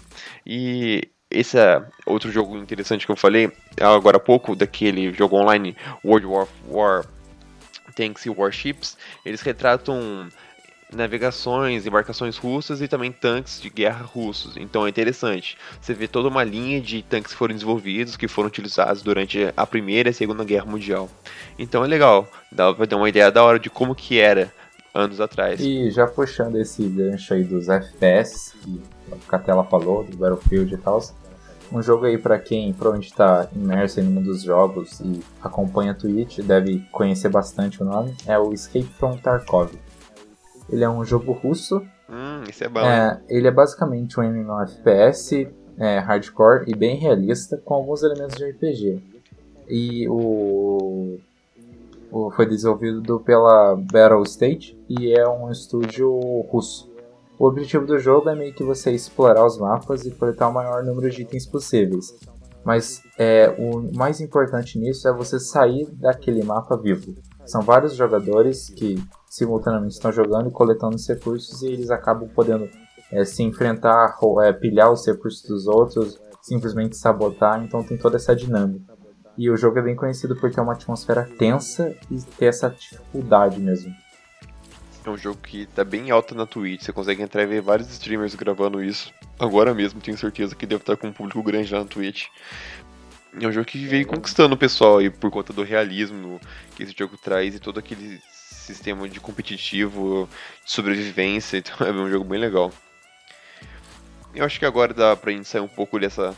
E 0.45 1.09
esse 1.29 1.57
é 1.57 1.83
outro 2.05 2.31
jogo 2.31 2.57
interessante 2.57 3.05
que 3.05 3.11
eu 3.11 3.15
falei 3.15 3.51
agora 3.79 4.17
há 4.17 4.19
pouco, 4.19 4.55
daquele 4.55 5.11
jogo 5.13 5.37
online 5.37 5.75
World 6.03 6.27
War, 6.27 6.47
War 6.69 7.05
Tanks 7.95 8.25
e 8.25 8.29
Warships, 8.29 8.97
eles 9.25 9.41
retratam 9.41 10.29
navegações, 10.93 11.85
embarcações 11.85 12.37
russas 12.37 12.81
e 12.81 12.87
também 12.87 13.11
tanques 13.11 13.61
de 13.61 13.69
guerra 13.69 14.05
russos. 14.05 14.55
Então 14.55 14.85
é 14.85 14.89
interessante. 14.89 15.57
Você 15.81 15.93
vê 15.93 16.07
toda 16.07 16.29
uma 16.29 16.43
linha 16.43 16.79
de 16.79 17.01
tanques 17.01 17.31
que 17.31 17.37
foram 17.37 17.53
desenvolvidos, 17.53 18.15
que 18.15 18.27
foram 18.27 18.47
utilizados 18.47 19.01
durante 19.01 19.51
a 19.55 19.65
Primeira 19.65 20.09
e 20.09 20.11
a 20.11 20.13
Segunda 20.13 20.43
Guerra 20.43 20.65
Mundial. 20.65 21.09
Então 21.57 21.83
é 21.83 21.87
legal, 21.87 22.29
dá 22.51 22.73
pra 22.73 22.87
ter 22.87 22.95
uma 22.95 23.09
ideia 23.09 23.31
da 23.31 23.43
hora 23.43 23.59
de 23.59 23.69
como 23.69 23.95
que 23.95 24.19
era 24.19 24.53
anos 24.95 25.19
atrás. 25.19 25.59
E 25.59 25.91
já 25.91 26.07
puxando 26.07 26.55
esse 26.55 26.87
gancho 26.87 27.33
aí 27.33 27.43
dos 27.43 27.67
FPS, 27.67 28.53
que 28.63 28.81
a 29.11 29.17
Catela 29.27 29.65
falou, 29.65 30.03
do 30.03 30.15
Battlefield 30.17 30.73
e 30.73 30.77
tal, 30.77 31.01
Um 31.71 31.81
jogo 31.81 32.05
aí 32.05 32.17
para 32.17 32.39
quem 32.39 32.71
provavelmente 32.71 33.11
está 33.11 33.49
imerso 33.53 34.01
no 34.01 34.11
mundo 34.11 34.25
dos 34.25 34.43
jogos 34.43 34.99
e 35.01 35.19
acompanha 35.41 35.91
a 35.91 35.95
Twitch, 35.95 36.39
deve 36.39 36.79
conhecer 36.91 37.27
bastante 37.27 37.81
o 37.81 37.85
nome, 37.85 38.15
é 38.25 38.37
o 38.37 38.53
Escape 38.53 38.85
from 38.85 39.17
Tarkov. 39.17 39.71
Ele 40.69 40.83
é 40.83 40.89
um 40.89 41.03
jogo 41.03 41.31
russo. 41.33 41.81
Hum, 42.09 42.43
isso 42.47 42.63
é 42.63 42.69
bom. 42.69 42.79
É, 42.79 43.19
ele 43.27 43.47
é 43.47 43.51
basicamente 43.51 44.19
um 44.19 44.23
MMOFPS 44.23 45.31
é, 45.77 45.99
hardcore 45.99 46.65
e 46.67 46.75
bem 46.75 46.97
realista, 46.97 47.57
com 47.57 47.73
alguns 47.73 48.03
elementos 48.03 48.37
de 48.37 48.45
RPG. 48.45 49.01
E 49.67 50.07
o 50.07 51.17
foi 52.35 52.45
desenvolvido 52.45 53.19
pela 53.19 53.75
Battle 53.75 54.23
State 54.23 54.77
e 54.89 55.13
é 55.13 55.27
um 55.27 55.51
estúdio 55.51 56.11
russo. 56.49 56.89
O 57.37 57.47
objetivo 57.47 57.85
do 57.85 57.99
jogo 57.99 58.29
é 58.29 58.35
meio 58.35 58.53
que 58.53 58.63
você 58.63 58.91
explorar 58.91 59.45
os 59.45 59.57
mapas 59.57 60.05
e 60.05 60.11
coletar 60.11 60.47
o 60.47 60.53
maior 60.53 60.83
número 60.83 61.09
de 61.09 61.23
itens 61.23 61.45
possíveis. 61.45 62.15
Mas 62.63 63.03
é, 63.17 63.49
o 63.59 63.95
mais 63.95 64.21
importante 64.21 64.79
nisso 64.79 65.07
é 65.07 65.13
você 65.13 65.39
sair 65.39 65.85
daquele 65.91 66.43
mapa 66.43 66.75
vivo. 66.77 67.13
São 67.45 67.61
vários 67.61 67.93
jogadores 67.93 68.69
que 68.69 68.95
simultaneamente 69.29 69.93
estão 69.93 70.11
jogando 70.11 70.47
e 70.47 70.51
coletando 70.51 70.95
os 70.95 71.07
recursos 71.07 71.61
e 71.61 71.67
eles 71.67 71.91
acabam 71.91 72.27
podendo 72.29 72.67
é, 73.11 73.23
se 73.23 73.43
enfrentar, 73.43 74.17
é, 74.43 74.53
pilhar 74.53 74.91
os 74.91 75.05
recursos 75.05 75.43
dos 75.43 75.67
outros, 75.67 76.19
simplesmente 76.41 76.97
sabotar, 76.97 77.63
então 77.63 77.83
tem 77.83 77.97
toda 77.97 78.15
essa 78.15 78.35
dinâmica. 78.35 78.94
E 79.37 79.49
o 79.49 79.57
jogo 79.57 79.79
é 79.79 79.81
bem 79.81 79.95
conhecido 79.95 80.35
por 80.35 80.51
ter 80.51 80.61
uma 80.61 80.73
atmosfera 80.73 81.29
tensa 81.37 81.95
e 82.09 82.21
ter 82.21 82.45
essa 82.45 82.69
dificuldade 82.69 83.59
mesmo. 83.59 83.93
É 85.05 85.09
um 85.09 85.17
jogo 85.17 85.39
que 85.41 85.67
tá 85.67 85.83
bem 85.83 86.09
alto 86.09 86.33
na 86.33 86.47
Twitch, 86.47 86.83
você 86.83 86.91
consegue 86.91 87.21
entrar 87.21 87.43
e 87.43 87.45
ver 87.45 87.61
vários 87.61 87.89
streamers 87.89 88.33
gravando 88.33 88.83
isso. 88.83 89.13
Agora 89.37 89.73
mesmo, 89.73 90.01
tenho 90.01 90.17
certeza 90.17 90.55
que 90.55 90.65
deve 90.65 90.81
estar 90.81 90.97
com 90.97 91.07
um 91.07 91.13
público 91.13 91.43
grande 91.43 91.71
lá 91.71 91.81
na 91.81 91.85
Twitch. 91.85 92.25
É 93.39 93.47
um 93.47 93.51
jogo 93.51 93.65
que 93.65 93.85
veio 93.85 94.07
conquistando 94.07 94.55
o 94.55 94.57
pessoal 94.57 94.97
aí 94.97 95.09
por 95.09 95.29
conta 95.29 95.51
do 95.51 95.61
realismo 95.61 96.39
que 96.75 96.83
esse 96.83 96.95
jogo 96.97 97.17
traz 97.17 97.53
e 97.53 97.59
todo 97.59 97.79
aquele 97.79 98.19
sistema 98.65 99.07
de 99.07 99.19
competitivo, 99.19 100.27
de 100.63 100.71
sobrevivência, 100.71 101.57
então 101.59 101.85
é 101.85 101.91
um 101.91 102.09
jogo 102.09 102.25
bem 102.25 102.39
legal. 102.39 102.71
Eu 104.33 104.43
acho 104.43 104.57
que 104.57 104.65
agora 104.65 104.93
dá 104.93 105.15
pra 105.15 105.31
gente 105.31 105.47
sair 105.47 105.61
um 105.61 105.67
pouco 105.67 105.99
dessa, 105.99 106.35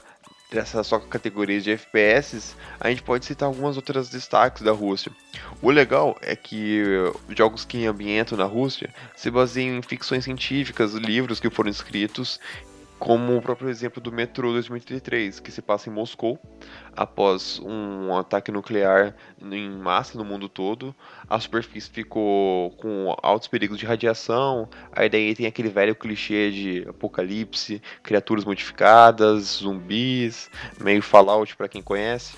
dessa 0.51 0.84
só 0.84 1.00
categoria 1.00 1.60
de 1.60 1.72
FPS, 1.72 2.56
a 2.80 2.89
gente 2.89 3.04
pode 3.04 3.25
citar 3.25 3.48
algumas 3.48 3.75
outras 3.75 4.10
destaques 4.10 4.62
da 4.62 4.72
Rússia. 4.72 5.12
O 5.62 5.70
legal 5.70 6.18
é 6.22 6.36
que 6.36 6.84
jogos 7.30 7.66
que 7.66 7.86
ambientam 7.86 8.38
na 8.38 8.46
Rússia 8.46 8.94
se 9.16 9.30
baseiam 9.30 9.77
em 9.77 9.82
ficções 9.82 10.24
científicas, 10.24 10.94
livros 10.94 11.39
que 11.39 11.50
foram 11.50 11.70
escritos 11.70 12.39
como 13.00 13.38
o 13.38 13.42
próprio 13.42 13.70
exemplo 13.70 14.01
do 14.01 14.12
Metro 14.12 14.51
2033, 14.51 15.39
que 15.39 15.51
se 15.51 15.62
passa 15.62 15.89
em 15.89 15.94
Moscou, 15.94 16.39
após 16.96 17.60
um 17.60 18.16
ataque 18.16 18.51
nuclear 18.51 19.16
em 19.42 19.70
massa 19.70 20.18
no 20.18 20.25
mundo 20.25 20.50
todo. 20.50 20.96
A 21.30 21.39
superfície 21.39 21.89
ficou 21.89 22.72
com 22.72 23.16
altos 23.22 23.48
perigos 23.48 23.77
de 23.77 23.86
radiação, 23.86 24.68
aí 24.92 25.10
daí 25.10 25.36
tem 25.36 25.46
aquele 25.46 25.70
velho 25.70 25.96
clichê 25.96 26.51
de 26.51 26.86
apocalipse, 26.89 27.82
criaturas 28.01 28.46
modificadas, 28.46 29.60
zumbis, 29.62 30.50
meio 30.80 31.01
Fallout 31.01 31.56
para 31.56 31.68
quem 31.68 31.82
conhece. 31.82 32.36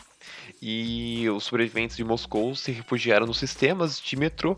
E 0.62 1.30
os 1.30 1.46
sobreviventes 1.46 1.96
de 1.96 2.04
Moscou 2.04 2.54
se 2.54 2.72
refugiaram 2.72 3.26
nos 3.26 3.40
sistemas 3.40 4.00
de 4.00 4.18
metrô 4.18 4.58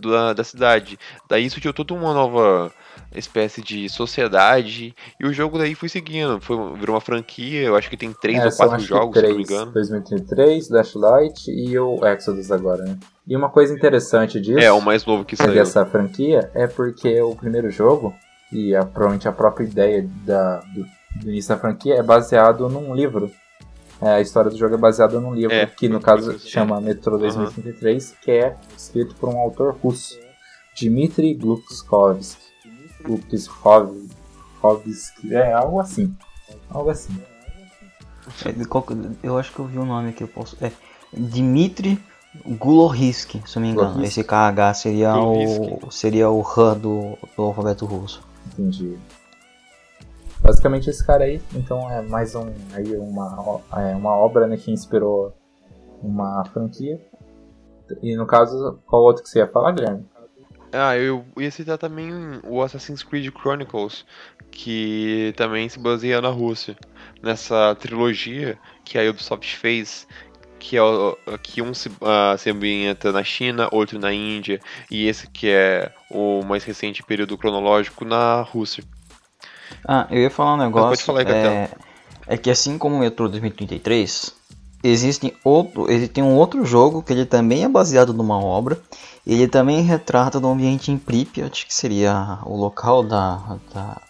da, 0.00 0.32
da 0.32 0.44
cidade. 0.44 0.98
Daí 1.28 1.48
surgiu 1.50 1.72
toda 1.72 1.94
uma 1.94 2.14
nova 2.14 2.72
espécie 3.14 3.62
de 3.62 3.88
sociedade. 3.88 4.94
E 5.18 5.26
o 5.26 5.32
jogo 5.32 5.58
daí 5.58 5.74
foi 5.74 5.88
seguindo, 5.88 6.40
foi, 6.40 6.56
virou 6.74 6.94
uma 6.94 7.00
franquia, 7.00 7.62
eu 7.62 7.76
acho 7.76 7.90
que 7.90 7.96
tem 7.96 8.12
três 8.12 8.38
é, 8.38 8.46
ou 8.46 8.52
quatro 8.52 8.80
jogos, 8.80 9.14
três, 9.14 9.26
se 9.26 9.32
não 9.32 9.38
me 9.38 9.44
engano. 9.44 9.72
2033, 9.72 10.68
Flashlight 10.68 11.50
e 11.50 11.78
o 11.78 12.04
Exodus 12.06 12.50
agora, 12.52 12.84
né? 12.84 12.98
E 13.26 13.36
uma 13.36 13.48
coisa 13.48 13.74
interessante 13.74 14.40
disso. 14.40 14.58
É, 14.58 14.72
o 14.72 14.80
mais 14.80 15.04
novo 15.04 15.24
que 15.24 15.36
saiu. 15.36 15.54
Dessa 15.54 15.84
franquia 15.86 16.50
é 16.54 16.66
porque 16.66 17.20
o 17.20 17.34
primeiro 17.34 17.70
jogo, 17.70 18.14
e 18.52 18.74
a, 18.74 18.84
provavelmente 18.84 19.28
a 19.28 19.32
própria 19.32 19.64
ideia 19.64 20.08
da, 20.24 20.58
do, 20.60 20.84
do 21.22 21.30
início 21.30 21.54
da 21.54 21.60
franquia, 21.60 21.94
é 21.94 22.02
baseado 22.02 22.68
num 22.68 22.94
livro. 22.94 23.30
É, 24.02 24.12
a 24.12 24.20
história 24.20 24.50
do 24.50 24.56
jogo 24.56 24.74
é 24.74 24.78
baseada 24.78 25.20
num 25.20 25.34
livro 25.34 25.54
é, 25.54 25.66
que, 25.66 25.88
no 25.88 26.00
caso, 26.00 26.38
se 26.38 26.48
chama 26.48 26.80
Metro 26.80 27.18
2033, 27.18 28.10
uhum. 28.10 28.16
que 28.22 28.30
é 28.30 28.56
escrito 28.76 29.14
por 29.16 29.28
um 29.28 29.38
autor 29.38 29.76
russo, 29.82 30.18
Dmitry 30.78 31.34
Glukovsky. 31.34 32.50
Glukovsky, 33.02 35.34
é 35.34 35.52
algo 35.52 35.80
assim. 35.80 36.14
Algo 36.70 36.90
assim. 36.90 37.16
É, 38.46 38.54
eu 39.22 39.36
acho 39.36 39.52
que 39.52 39.58
eu 39.58 39.66
vi 39.66 39.78
o 39.78 39.82
um 39.82 39.86
nome 39.86 40.10
aqui, 40.10 40.22
eu 40.22 40.28
posso. 40.28 40.56
É 40.64 40.70
Dmitry 41.12 41.98
Gulohiski, 42.46 43.42
se 43.46 43.56
não 43.56 43.62
me 43.62 43.70
engano. 43.70 44.04
Esse 44.04 44.22
KH 44.22 44.74
seria 44.74 45.16
o 45.16 45.90
seria 45.90 46.30
o 46.30 46.42
Han 46.42 46.78
do, 46.78 47.18
do 47.36 47.42
alfabeto 47.42 47.84
russo. 47.84 48.22
Entendi. 48.52 48.96
Basicamente 50.42 50.88
esse 50.88 51.06
cara 51.06 51.24
aí, 51.24 51.40
então 51.54 51.90
é 51.90 52.00
mais 52.00 52.34
um, 52.34 52.46
aí 52.72 52.96
uma, 52.96 53.60
é 53.76 53.94
uma 53.94 54.16
obra 54.16 54.46
né, 54.46 54.56
que 54.56 54.70
inspirou 54.70 55.34
uma 56.02 56.44
franquia. 56.46 57.00
E 58.02 58.16
no 58.16 58.26
caso, 58.26 58.78
qual 58.86 59.02
outro 59.02 59.22
que 59.22 59.28
você 59.28 59.40
ia 59.40 59.48
falar, 59.48 59.72
Guilherme? 59.72 60.06
Ah, 60.72 60.96
eu 60.96 61.24
ia 61.36 61.50
citar 61.50 61.76
também 61.76 62.10
o 62.44 62.62
Assassin's 62.62 63.02
Creed 63.02 63.32
Chronicles, 63.34 64.06
que 64.50 65.34
também 65.36 65.68
se 65.68 65.78
baseia 65.78 66.20
na 66.20 66.28
Rússia. 66.28 66.76
Nessa 67.20 67.74
trilogia 67.74 68.56
que 68.84 68.96
a 68.96 69.10
Ubisoft 69.10 69.56
fez, 69.56 70.06
que 70.60 70.76
é 70.76 70.80
que 71.42 71.60
um 71.60 71.74
se, 71.74 71.88
uh, 71.88 72.38
se 72.38 72.50
ambienta 72.50 73.10
na 73.10 73.24
China, 73.24 73.68
outro 73.72 73.98
na 73.98 74.12
Índia, 74.12 74.60
e 74.90 75.08
esse 75.08 75.28
que 75.28 75.48
é 75.48 75.92
o 76.08 76.42
mais 76.44 76.62
recente 76.62 77.02
período 77.02 77.36
cronológico 77.36 78.04
na 78.04 78.40
Rússia. 78.42 78.84
Ah, 79.86 80.06
eu 80.10 80.18
ia 80.18 80.30
falar 80.30 80.54
um 80.54 80.58
negócio. 80.58 80.88
pode 80.88 81.02
falar 81.02 81.20
aí, 81.20 81.46
é, 81.46 81.70
é 82.26 82.36
que 82.36 82.50
assim 82.50 82.78
como 82.78 82.96
o 82.96 82.98
Metro 82.98 83.28
2033, 83.28 84.34
existe 84.82 85.34
outro, 85.44 85.90
ele 85.90 86.08
tem 86.08 86.24
um 86.24 86.36
outro 86.36 86.64
jogo 86.64 87.02
que 87.02 87.12
ele 87.12 87.26
também 87.26 87.64
é 87.64 87.68
baseado 87.68 88.12
numa 88.12 88.38
obra. 88.38 88.78
Ele 89.26 89.46
também 89.46 89.82
retrata 89.82 90.40
do 90.40 90.48
ambiente 90.48 90.90
em 90.90 90.96
Pripyat, 90.96 91.66
que 91.66 91.74
seria 91.74 92.38
o 92.44 92.56
local 92.56 93.02
da, 93.02 93.58
da 93.72 94.00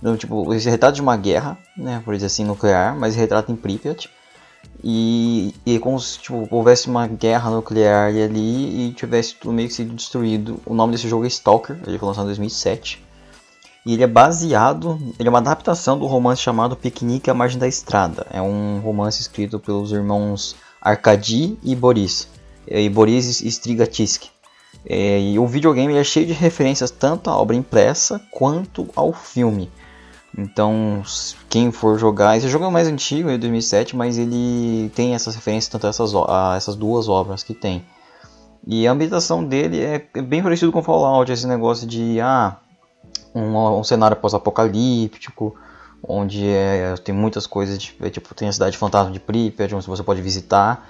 do, 0.00 0.16
tipo, 0.16 0.54
esse 0.54 0.70
retrato 0.70 0.94
de 0.94 1.02
uma 1.02 1.16
guerra, 1.16 1.58
né, 1.76 2.00
por 2.04 2.14
dizer 2.14 2.26
assim, 2.26 2.44
nuclear, 2.44 2.96
mas 2.96 3.16
retrata 3.16 3.50
em 3.50 3.56
Pripyat. 3.56 4.08
E, 4.82 5.54
e 5.66 5.78
como 5.80 5.98
se 5.98 6.20
tipo, 6.20 6.46
houvesse 6.50 6.88
uma 6.88 7.06
guerra 7.06 7.50
nuclear 7.50 8.08
ali 8.08 8.88
e 8.88 8.92
tivesse 8.92 9.34
tudo 9.34 9.52
meio 9.52 9.68
que 9.68 9.74
sido 9.74 9.92
destruído. 9.94 10.60
O 10.64 10.72
nome 10.72 10.92
desse 10.92 11.08
jogo 11.08 11.24
é 11.24 11.28
Stalker, 11.28 11.78
ele 11.84 11.98
foi 11.98 12.06
lançado 12.06 12.24
em 12.24 12.28
2007. 12.28 13.04
E 13.88 13.94
ele 13.94 14.04
é 14.04 14.06
baseado, 14.06 15.00
ele 15.18 15.28
é 15.28 15.30
uma 15.30 15.38
adaptação 15.38 15.98
do 15.98 16.04
romance 16.04 16.42
chamado 16.42 16.76
Piquenique 16.76 17.30
à 17.30 17.32
Margem 17.32 17.58
da 17.58 17.66
Estrada. 17.66 18.26
É 18.30 18.42
um 18.42 18.80
romance 18.80 19.18
escrito 19.18 19.58
pelos 19.58 19.92
irmãos 19.92 20.54
Arkady 20.78 21.58
e 21.62 21.74
Boris, 21.74 22.28
e 22.66 22.86
Boris 22.90 23.40
Strigatsky. 23.40 24.28
É, 24.84 25.18
e 25.18 25.38
o 25.38 25.46
videogame 25.46 25.96
é 25.96 26.04
cheio 26.04 26.26
de 26.26 26.34
referências 26.34 26.90
tanto 26.90 27.30
à 27.30 27.38
obra 27.38 27.56
impressa 27.56 28.20
quanto 28.30 28.90
ao 28.94 29.10
filme. 29.14 29.72
Então, 30.36 31.02
quem 31.48 31.72
for 31.72 31.98
jogar, 31.98 32.36
esse 32.36 32.46
jogo 32.46 32.66
é 32.66 32.70
mais 32.70 32.88
antigo, 32.88 33.30
é 33.30 33.32
de 33.32 33.38
2007, 33.38 33.96
mas 33.96 34.18
ele 34.18 34.92
tem 34.94 35.14
essas 35.14 35.34
referências 35.34 35.72
tanto 35.72 35.86
a 35.86 35.88
essas, 35.88 36.14
a 36.14 36.54
essas 36.58 36.76
duas 36.76 37.08
obras 37.08 37.42
que 37.42 37.54
tem. 37.54 37.86
E 38.66 38.86
a 38.86 38.92
ambientação 38.92 39.42
dele 39.42 39.80
é 39.80 40.20
bem 40.20 40.42
parecido 40.42 40.70
com 40.70 40.82
Fallout, 40.82 41.32
esse 41.32 41.46
negócio 41.46 41.86
de 41.86 42.20
ah, 42.20 42.58
um, 43.38 43.78
um 43.78 43.84
cenário 43.84 44.16
pós-apocalíptico, 44.16 45.54
onde 46.02 46.46
é, 46.46 46.94
tem 46.96 47.14
muitas 47.14 47.46
coisas, 47.46 47.78
de, 47.78 47.94
é, 48.00 48.10
tipo, 48.10 48.34
tem 48.34 48.48
a 48.48 48.52
cidade 48.52 48.76
fantasma 48.76 49.12
de 49.12 49.20
Pripyat, 49.20 49.74
onde 49.74 49.86
você 49.86 50.02
pode 50.02 50.22
visitar, 50.22 50.88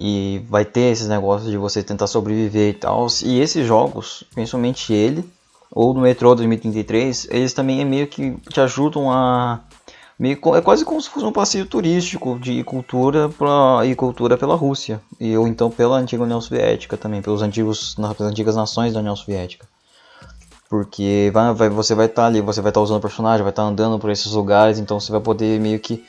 e 0.00 0.42
vai 0.48 0.64
ter 0.64 0.92
esses 0.92 1.08
negócios 1.08 1.50
de 1.50 1.56
você 1.56 1.82
tentar 1.82 2.06
sobreviver 2.06 2.70
e 2.70 2.74
tal. 2.74 3.06
E 3.24 3.40
esses 3.40 3.66
jogos, 3.66 4.24
principalmente 4.34 4.92
ele, 4.92 5.28
ou 5.70 5.92
no 5.92 6.00
Metro 6.00 6.34
2033, 6.34 7.28
eles 7.30 7.52
também 7.52 7.80
é 7.80 7.84
meio 7.84 8.06
que 8.06 8.36
te 8.50 8.60
ajudam 8.60 9.10
a 9.10 9.60
meio, 10.18 10.38
é 10.54 10.60
quase 10.60 10.84
como 10.84 11.00
se 11.00 11.10
fosse 11.10 11.26
um 11.26 11.32
passeio 11.32 11.66
turístico 11.66 12.38
de 12.38 12.62
cultura 12.64 13.28
pra, 13.28 13.84
e 13.84 13.94
cultura 13.94 14.38
pela 14.38 14.54
Rússia 14.54 15.00
e 15.20 15.36
ou 15.36 15.46
então 15.46 15.70
pela 15.70 15.98
antiga 15.98 16.22
União 16.22 16.40
Soviética 16.40 16.96
também 16.96 17.20
pelos 17.20 17.42
antigos 17.42 17.96
nas 17.98 18.18
antigas 18.20 18.56
nações 18.56 18.94
da 18.94 19.00
União 19.00 19.14
Soviética 19.14 19.66
porque 20.68 21.30
vai, 21.32 21.54
vai, 21.54 21.68
você 21.68 21.94
vai 21.94 22.06
estar 22.06 22.22
tá 22.22 22.28
ali, 22.28 22.40
você 22.40 22.60
vai 22.60 22.70
estar 22.70 22.80
tá 22.80 22.84
usando 22.84 22.98
o 22.98 23.00
personagem, 23.00 23.42
vai 23.42 23.50
estar 23.50 23.62
tá 23.62 23.68
andando 23.68 23.98
por 23.98 24.10
esses 24.10 24.32
lugares, 24.32 24.78
então 24.78 24.98
você 24.98 25.12
vai 25.12 25.20
poder 25.20 25.60
meio 25.60 25.78
que. 25.78 26.04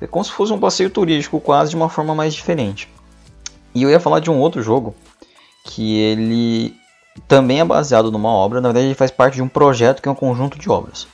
É 0.00 0.06
como 0.06 0.24
se 0.24 0.32
fosse 0.32 0.52
um 0.52 0.58
passeio 0.58 0.90
turístico, 0.90 1.40
quase 1.40 1.70
de 1.70 1.76
uma 1.76 1.88
forma 1.88 2.14
mais 2.14 2.34
diferente. 2.34 2.88
E 3.74 3.82
eu 3.82 3.90
ia 3.90 4.00
falar 4.00 4.20
de 4.20 4.30
um 4.30 4.38
outro 4.38 4.62
jogo, 4.62 4.94
que 5.64 5.98
ele 5.98 6.74
também 7.28 7.60
é 7.60 7.64
baseado 7.64 8.10
numa 8.10 8.30
obra, 8.30 8.60
na 8.60 8.68
verdade 8.68 8.86
ele 8.86 8.94
faz 8.94 9.10
parte 9.10 9.34
de 9.34 9.42
um 9.42 9.48
projeto 9.48 10.00
que 10.00 10.08
é 10.08 10.12
um 10.12 10.14
conjunto 10.14 10.58
de 10.58 10.70
obras. 10.70 11.06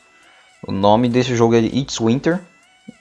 O 0.66 0.72
nome 0.72 1.08
desse 1.08 1.34
jogo 1.36 1.54
é 1.54 1.58
It's 1.58 1.98
Winter, 1.98 2.40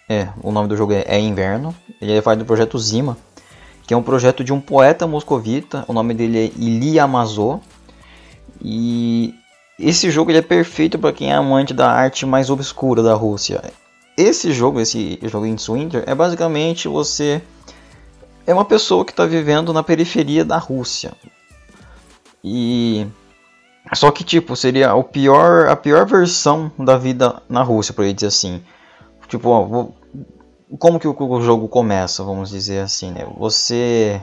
É, 0.07 0.29
o 0.43 0.51
nome 0.51 0.67
do 0.67 0.77
jogo 0.77 0.93
é, 0.93 1.03
é 1.07 1.19
Inverno. 1.19 1.75
Ele 1.99 2.13
é 2.13 2.21
parte 2.21 2.39
do 2.39 2.45
projeto 2.45 2.77
Zima, 2.77 3.17
que 3.87 3.93
é 3.93 3.97
um 3.97 4.03
projeto 4.03 4.43
de 4.43 4.53
um 4.53 4.61
poeta 4.61 5.07
moscovita. 5.07 5.83
O 5.87 5.93
nome 5.93 6.13
dele 6.13 6.37
é 6.37 6.51
Ili 6.55 6.99
Amazô. 6.99 7.59
E 8.61 9.33
esse 9.77 10.09
jogo 10.09 10.31
ele 10.31 10.39
é 10.39 10.41
perfeito 10.41 10.97
para 10.97 11.11
quem 11.11 11.31
é 11.31 11.35
amante 11.35 11.73
da 11.73 11.89
arte 11.89 12.25
mais 12.25 12.49
obscura 12.49 13.03
da 13.03 13.13
Rússia. 13.13 13.61
Esse 14.17 14.53
jogo, 14.53 14.79
esse 14.79 15.19
jogo 15.23 15.45
in 15.45 15.57
Winter, 15.57 16.03
é 16.07 16.15
basicamente 16.15 16.87
você 16.87 17.41
é 18.47 18.53
uma 18.53 18.63
pessoa 18.63 19.03
que 19.03 19.11
está 19.11 19.25
vivendo 19.25 19.73
na 19.73 19.83
periferia 19.83 20.45
da 20.45 20.57
Rússia. 20.57 21.13
E 22.41 23.05
só 23.93 24.11
que 24.11 24.23
tipo 24.23 24.55
seria 24.55 24.95
o 24.95 25.03
pior, 25.03 25.67
a 25.67 25.75
pior 25.75 26.05
versão 26.05 26.71
da 26.79 26.97
vida 26.97 27.41
na 27.49 27.61
Rússia, 27.61 27.93
por 27.93 28.05
dizer 28.13 28.27
assim. 28.27 28.63
Tipo, 29.27 29.49
ó, 29.49 29.87
como 30.79 30.99
que 30.99 31.07
o 31.07 31.41
jogo 31.41 31.67
começa, 31.67 32.23
vamos 32.23 32.49
dizer 32.49 32.79
assim, 32.79 33.11
né? 33.11 33.27
Você 33.37 34.21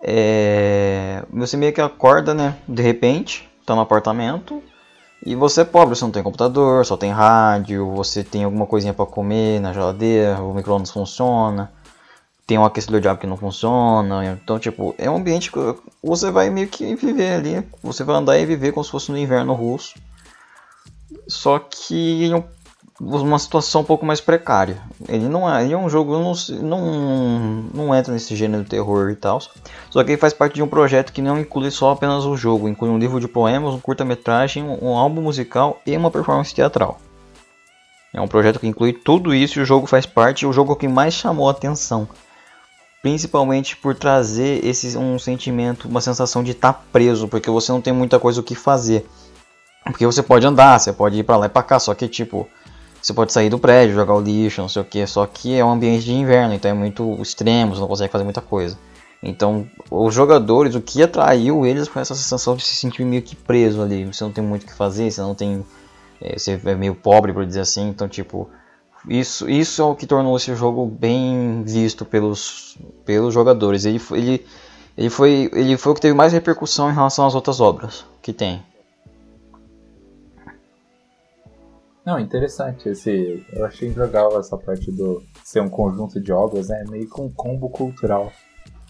é, 0.00 1.24
você 1.32 1.56
meio 1.56 1.72
que 1.72 1.80
acorda, 1.80 2.32
né? 2.32 2.56
De 2.68 2.82
repente, 2.82 3.49
tá 3.70 3.74
no 3.76 3.82
apartamento 3.82 4.62
e 5.24 5.34
você 5.34 5.60
é 5.60 5.64
pobre, 5.64 5.94
você 5.94 6.04
não 6.04 6.10
tem 6.10 6.22
computador, 6.22 6.84
só 6.84 6.96
tem 6.96 7.12
rádio, 7.12 7.90
você 7.94 8.24
tem 8.24 8.44
alguma 8.44 8.66
coisinha 8.66 8.92
para 8.92 9.06
comer 9.06 9.60
na 9.60 9.72
geladeira, 9.72 10.42
o 10.42 10.52
micro-ondas 10.54 10.90
funciona, 10.90 11.70
tem 12.46 12.58
um 12.58 12.64
aquecedor 12.64 13.00
de 13.00 13.08
água 13.08 13.20
que 13.20 13.26
não 13.26 13.36
funciona, 13.36 14.24
então 14.24 14.58
tipo, 14.58 14.94
é 14.98 15.08
um 15.10 15.16
ambiente 15.16 15.52
que 15.52 15.58
você 16.02 16.30
vai 16.30 16.50
meio 16.50 16.68
que 16.68 16.94
viver 16.96 17.34
ali, 17.34 17.68
você 17.82 18.02
vai 18.02 18.16
andar 18.16 18.38
e 18.38 18.46
viver 18.46 18.72
como 18.72 18.82
se 18.82 18.90
fosse 18.90 19.12
no 19.12 19.18
inverno 19.18 19.52
russo. 19.52 19.94
Só 21.28 21.58
que 21.58 22.30
uma 23.00 23.38
situação 23.38 23.80
um 23.80 23.84
pouco 23.84 24.04
mais 24.04 24.20
precária. 24.20 24.82
Ele 25.08 25.26
não 25.26 25.52
é, 25.52 25.64
ele 25.64 25.72
é 25.72 25.76
um 25.76 25.88
jogo 25.88 26.18
não, 26.18 26.34
não, 26.60 27.64
não 27.72 27.94
entra 27.94 28.12
nesse 28.12 28.36
gênero 28.36 28.62
de 28.62 28.68
terror 28.68 29.10
e 29.10 29.16
tal. 29.16 29.40
Só 29.88 30.04
que 30.04 30.10
ele 30.10 30.20
faz 30.20 30.34
parte 30.34 30.56
de 30.56 30.62
um 30.62 30.68
projeto 30.68 31.12
que 31.12 31.22
não 31.22 31.38
inclui 31.38 31.70
só 31.70 31.92
apenas 31.92 32.26
o 32.26 32.36
jogo, 32.36 32.68
inclui 32.68 32.90
um 32.90 32.98
livro 32.98 33.18
de 33.18 33.26
poemas, 33.26 33.72
um 33.72 33.80
curta-metragem, 33.80 34.62
um 34.62 34.96
álbum 34.96 35.22
musical 35.22 35.80
e 35.86 35.96
uma 35.96 36.10
performance 36.10 36.54
teatral. 36.54 37.00
É 38.12 38.20
um 38.20 38.28
projeto 38.28 38.60
que 38.60 38.66
inclui 38.66 38.92
tudo 38.92 39.34
isso 39.34 39.58
e 39.58 39.62
o 39.62 39.64
jogo 39.64 39.86
faz 39.86 40.04
parte, 40.04 40.44
o 40.44 40.52
jogo 40.52 40.76
que 40.76 40.88
mais 40.88 41.14
chamou 41.14 41.48
a 41.48 41.52
atenção. 41.52 42.06
Principalmente 43.00 43.76
por 43.78 43.94
trazer 43.94 44.62
esse, 44.62 44.98
um 44.98 45.18
sentimento, 45.18 45.88
uma 45.88 46.02
sensação 46.02 46.44
de 46.44 46.50
estar 46.50 46.74
tá 46.74 46.82
preso, 46.92 47.28
porque 47.28 47.48
você 47.48 47.72
não 47.72 47.80
tem 47.80 47.94
muita 47.94 48.18
coisa 48.18 48.40
o 48.40 48.44
que 48.44 48.54
fazer. 48.54 49.06
Porque 49.84 50.04
você 50.04 50.22
pode 50.22 50.46
andar, 50.46 50.78
você 50.78 50.92
pode 50.92 51.18
ir 51.18 51.22
para 51.22 51.38
lá 51.38 51.46
e 51.46 51.48
para 51.48 51.62
cá, 51.62 51.78
só 51.78 51.94
que 51.94 52.06
tipo, 52.06 52.46
você 53.00 53.14
pode 53.14 53.32
sair 53.32 53.48
do 53.48 53.58
prédio, 53.58 53.94
jogar 53.94 54.14
o 54.14 54.20
lixo, 54.20 54.60
não 54.60 54.68
sei 54.68 54.82
o 54.82 54.84
que, 54.84 55.06
só 55.06 55.26
que 55.26 55.56
é 55.56 55.64
um 55.64 55.70
ambiente 55.70 56.04
de 56.04 56.12
inverno, 56.12 56.54
então 56.54 56.70
é 56.70 56.74
muito 56.74 57.20
extremo, 57.20 57.74
você 57.74 57.80
não 57.80 57.88
consegue 57.88 58.12
fazer 58.12 58.24
muita 58.24 58.40
coisa. 58.40 58.76
Então, 59.22 59.68
os 59.90 60.14
jogadores, 60.14 60.74
o 60.74 60.80
que 60.80 61.02
atraiu 61.02 61.66
eles 61.66 61.88
foi 61.88 62.00
essa 62.00 62.14
sensação 62.14 62.56
de 62.56 62.62
se 62.62 62.74
sentir 62.74 63.04
meio 63.04 63.22
que 63.22 63.36
preso 63.36 63.82
ali. 63.82 64.06
Você 64.06 64.24
não 64.24 64.32
tem 64.32 64.42
muito 64.42 64.62
o 64.62 64.66
que 64.66 64.74
fazer, 64.74 65.10
você 65.10 65.20
não 65.20 65.34
tem. 65.34 65.64
É, 66.20 66.38
você 66.38 66.58
é 66.64 66.74
meio 66.74 66.94
pobre, 66.94 67.32
por 67.32 67.44
dizer 67.44 67.60
assim. 67.60 67.88
Então, 67.88 68.08
tipo, 68.08 68.48
isso, 69.06 69.48
isso 69.48 69.82
é 69.82 69.84
o 69.84 69.94
que 69.94 70.06
tornou 70.06 70.36
esse 70.36 70.54
jogo 70.54 70.86
bem 70.86 71.62
visto 71.64 72.04
pelos, 72.04 72.78
pelos 73.04 73.34
jogadores. 73.34 73.84
Ele, 73.84 74.00
ele, 74.12 74.46
ele, 74.96 75.10
foi, 75.10 75.50
ele 75.52 75.76
foi 75.76 75.92
o 75.92 75.94
que 75.94 76.00
teve 76.00 76.14
mais 76.14 76.32
repercussão 76.32 76.90
em 76.90 76.94
relação 76.94 77.26
às 77.26 77.34
outras 77.34 77.60
obras 77.60 78.06
que 78.22 78.32
tem. 78.32 78.62
Não, 82.10 82.18
interessante. 82.18 82.88
Esse, 82.88 83.46
eu 83.52 83.64
achei 83.64 83.92
legal 83.92 84.36
essa 84.36 84.58
parte 84.58 84.90
do 84.90 85.22
ser 85.44 85.60
um 85.60 85.68
conjunto 85.68 86.20
de 86.20 86.32
obras, 86.32 86.68
né? 86.68 86.84
Meio 86.88 87.08
que 87.08 87.20
um 87.20 87.30
combo 87.30 87.68
cultural. 87.68 88.32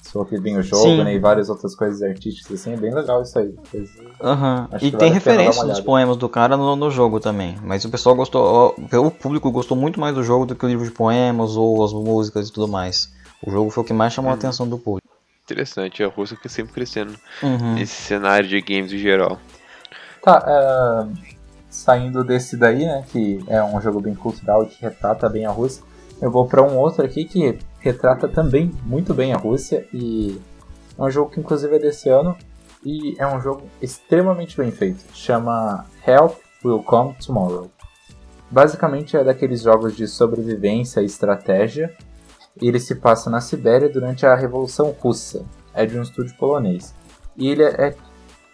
Só 0.02 0.24
que 0.24 0.40
vem 0.40 0.56
o 0.56 0.62
jogo, 0.62 0.82
Sim. 0.82 1.04
né? 1.04 1.14
E 1.14 1.18
várias 1.18 1.50
outras 1.50 1.74
coisas 1.74 2.02
artísticas, 2.02 2.60
assim, 2.60 2.72
é 2.72 2.76
bem 2.78 2.94
legal 2.94 3.20
isso 3.20 3.38
aí. 3.38 3.54
Uhum. 3.74 4.78
E 4.80 4.90
tem 4.90 5.12
referência 5.12 5.62
dos 5.66 5.80
poemas 5.80 6.16
do 6.16 6.30
cara 6.30 6.56
no, 6.56 6.74
no, 6.74 6.90
jogo 6.90 7.20
também. 7.20 7.58
Mas 7.62 7.84
o 7.84 7.90
pessoal 7.90 8.16
gostou, 8.16 8.74
o 8.90 9.10
público 9.10 9.50
gostou 9.50 9.76
muito 9.76 10.00
mais 10.00 10.14
do 10.14 10.22
jogo 10.22 10.46
do 10.46 10.54
que 10.54 10.64
o 10.64 10.68
livro 10.68 10.86
de 10.86 10.90
poemas 10.90 11.56
ou 11.56 11.84
as 11.84 11.92
músicas 11.92 12.48
e 12.48 12.52
tudo 12.52 12.66
mais. 12.66 13.12
O 13.46 13.50
jogo 13.50 13.68
foi 13.68 13.84
o 13.84 13.86
que 13.86 13.92
mais 13.92 14.14
chamou 14.14 14.30
a 14.30 14.32
uhum. 14.32 14.38
atenção 14.38 14.66
do 14.66 14.78
público. 14.78 15.06
Interessante, 15.44 16.02
a 16.02 16.08
Rússia 16.08 16.38
que 16.40 16.48
sempre 16.48 16.72
crescendo 16.72 17.14
uhum. 17.42 17.74
nesse 17.74 18.00
cenário 18.02 18.48
de 18.48 18.60
games 18.62 18.90
em 18.92 18.98
geral. 18.98 19.38
Tá, 20.22 20.38
uh, 20.38 21.39
saindo 21.70 22.24
desse 22.24 22.56
daí, 22.56 22.84
né, 22.84 23.04
que 23.08 23.42
é 23.46 23.62
um 23.62 23.80
jogo 23.80 24.00
bem 24.00 24.14
cultural 24.14 24.64
e 24.64 24.66
que 24.66 24.82
retrata 24.82 25.28
bem 25.28 25.46
a 25.46 25.50
Rússia, 25.50 25.82
eu 26.20 26.30
vou 26.30 26.46
para 26.46 26.62
um 26.62 26.76
outro 26.76 27.04
aqui 27.04 27.24
que 27.24 27.58
retrata 27.78 28.28
também 28.28 28.70
muito 28.84 29.14
bem 29.14 29.32
a 29.32 29.38
Rússia 29.38 29.86
e 29.94 30.38
é 30.98 31.02
um 31.02 31.10
jogo 31.10 31.30
que 31.30 31.40
inclusive 31.40 31.76
é 31.76 31.78
desse 31.78 32.10
ano 32.10 32.36
e 32.84 33.14
é 33.18 33.26
um 33.26 33.40
jogo 33.40 33.62
extremamente 33.80 34.56
bem 34.56 34.70
feito. 34.70 35.04
Chama 35.14 35.86
Help 36.06 36.36
Will 36.64 36.82
Come 36.82 37.14
Tomorrow. 37.24 37.70
Basicamente 38.50 39.16
é 39.16 39.22
daqueles 39.22 39.62
jogos 39.62 39.96
de 39.96 40.08
sobrevivência 40.08 41.00
e 41.00 41.06
estratégia. 41.06 41.94
E 42.60 42.66
ele 42.66 42.80
se 42.80 42.96
passa 42.96 43.30
na 43.30 43.40
Sibéria 43.40 43.88
durante 43.88 44.26
a 44.26 44.34
Revolução 44.34 44.94
Russa. 44.98 45.44
É 45.72 45.86
de 45.86 45.96
um 45.96 46.02
estúdio 46.02 46.36
polonês. 46.36 46.94
E 47.36 47.48
ele 47.48 47.62
é 47.62 47.94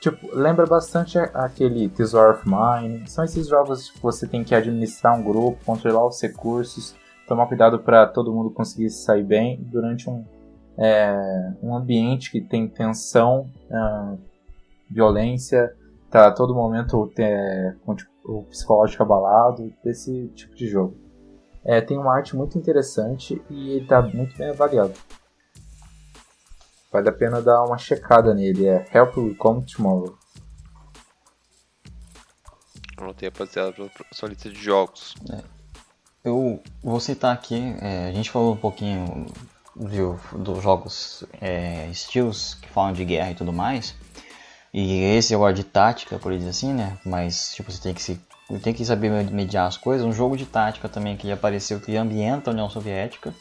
Tipo, 0.01 0.35
lembra 0.35 0.67
bastante 0.67 1.19
aquele 1.19 1.89
Tesouro 1.89 2.33
of 2.33 2.45
Mine. 2.47 3.09
São 3.09 3.25
esses 3.25 3.49
jogos 3.49 3.91
que 3.91 4.01
você 4.01 4.27
tem 4.27 4.45
que 4.45 4.55
administrar 4.55 5.19
um 5.19 5.23
grupo, 5.23 5.65
controlar 5.65 6.07
os 6.07 6.21
recursos, 6.21 6.95
tomar 7.27 7.47
cuidado 7.47 7.79
para 7.79 8.07
todo 8.07 8.33
mundo 8.33 8.51
conseguir 8.51 8.91
sair 8.91 9.25
bem 9.25 9.61
durante 9.63 10.09
um, 10.09 10.25
é, 10.79 11.53
um 11.63 11.75
ambiente 11.75 12.31
que 12.31 12.41
tem 12.41 12.69
tensão, 12.69 13.51
uh, 13.71 14.19
violência, 14.89 15.75
tá 16.11 16.29
a 16.29 16.33
todo 16.33 16.55
momento 16.55 17.11
é, 17.19 17.75
com 17.85 17.95
tipo, 17.95 18.11
o 18.25 18.45
psicológico 18.45 19.03
abalado, 19.03 19.73
desse 19.83 20.29
tipo 20.29 20.55
de 20.55 20.67
jogo. 20.67 20.97
É, 21.65 21.81
tem 21.81 21.99
uma 21.99 22.15
arte 22.15 22.37
muito 22.37 22.57
interessante 22.57 23.43
e 23.51 23.71
ele 23.71 23.83
está 23.83 24.01
muito 24.01 24.37
bem 24.39 24.51
avaliado. 24.51 24.95
Vale 26.97 27.11
a 27.11 27.13
pena 27.13 27.43
dar 27.43 27.63
uma 27.63 27.77
checada 27.77 28.33
nele. 28.33 28.67
É 28.67 28.87
Help 28.91 29.19
Will 29.19 29.37
Come 29.37 29.67
Tomorrow. 29.67 30.17
Anotei, 32.97 33.29
rapaziada, 33.29 33.73
pra 33.73 34.07
sua 34.13 34.31
lista 34.31 34.49
de 34.49 34.59
jogos. 34.59 35.15
É. 35.31 35.43
Eu 36.25 36.59
vou 36.83 36.99
citar 36.99 37.35
aqui, 37.35 37.77
é, 37.83 38.09
a 38.09 38.13
gente 38.13 38.31
falou 38.31 38.55
um 38.55 38.57
pouquinho 38.57 39.27
viu, 39.77 40.19
dos 40.33 40.63
jogos 40.63 41.23
é, 41.39 41.87
estilos 41.91 42.55
que 42.55 42.69
falam 42.71 42.95
de 42.95 43.05
guerra 43.05 43.33
e 43.33 43.35
tudo 43.35 43.53
mais. 43.53 43.95
E 44.73 45.03
esse 45.19 45.35
é 45.35 45.37
o 45.37 45.53
de 45.53 45.65
tática, 45.65 46.19
por 46.19 46.33
dizer 46.33 46.49
assim, 46.49 46.73
né? 46.73 46.97
Mas 47.05 47.55
tipo, 47.55 47.71
você 47.71 47.83
tem 47.83 47.93
que 47.93 48.03
se 48.03 48.19
tem 48.63 48.73
que 48.73 48.87
saber 48.87 49.11
mediar 49.31 49.67
as 49.67 49.77
coisas. 49.77 50.07
Um 50.07 50.13
jogo 50.13 50.35
de 50.35 50.47
tática 50.47 50.89
também 50.89 51.15
que 51.15 51.31
apareceu 51.31 51.79
que 51.79 51.95
ambienta 51.95 52.49
a 52.49 52.53
União 52.55 52.71
Soviética 52.71 53.35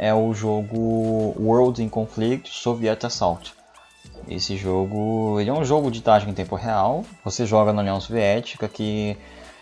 é 0.00 0.14
o 0.14 0.32
jogo 0.32 1.34
World 1.38 1.82
in 1.82 1.88
Conflict 1.90 2.48
Soviet 2.48 3.04
Assault. 3.04 3.52
Esse 4.26 4.56
jogo 4.56 5.38
ele 5.38 5.50
é 5.50 5.52
um 5.52 5.62
jogo 5.62 5.90
de 5.90 6.00
tática 6.00 6.30
em 6.30 6.34
tempo 6.34 6.56
real. 6.56 7.04
Você 7.22 7.44
joga 7.44 7.70
na 7.70 7.82
União 7.82 8.00
Soviética 8.00 8.66
que 8.66 9.14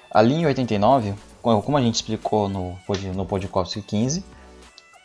ali 0.09 0.35
em 0.35 0.47
89, 0.47 1.13
como 1.43 1.77
a 1.77 1.83
gente 1.83 1.97
explicou 1.97 2.49
no, 2.49 2.79
no 3.17 3.27
podcast 3.27 3.83
15, 3.83 4.25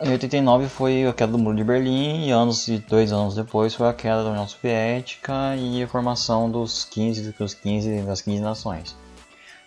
em 0.02 0.12
89 0.12 0.68
foi 0.68 1.08
a 1.08 1.14
queda 1.14 1.32
do 1.32 1.40
Muro 1.40 1.58
de 1.58 1.64
Berlim 1.64 2.28
e 2.28 2.30
anos 2.30 2.68
e 2.68 2.78
dois 2.78 3.12
anos 3.12 3.34
depois 3.34 3.74
foi 3.74 3.88
a 3.88 3.94
queda 3.94 4.24
da 4.24 4.30
União 4.30 4.48
Soviética 4.48 5.56
e 5.58 5.82
a 5.82 5.88
formação 5.88 6.48
dos 6.48 6.86
15 6.86 7.32
dos 7.32 7.56
15 7.56 8.02
das 8.04 8.22
15 8.22 8.40
nações. 8.40 8.96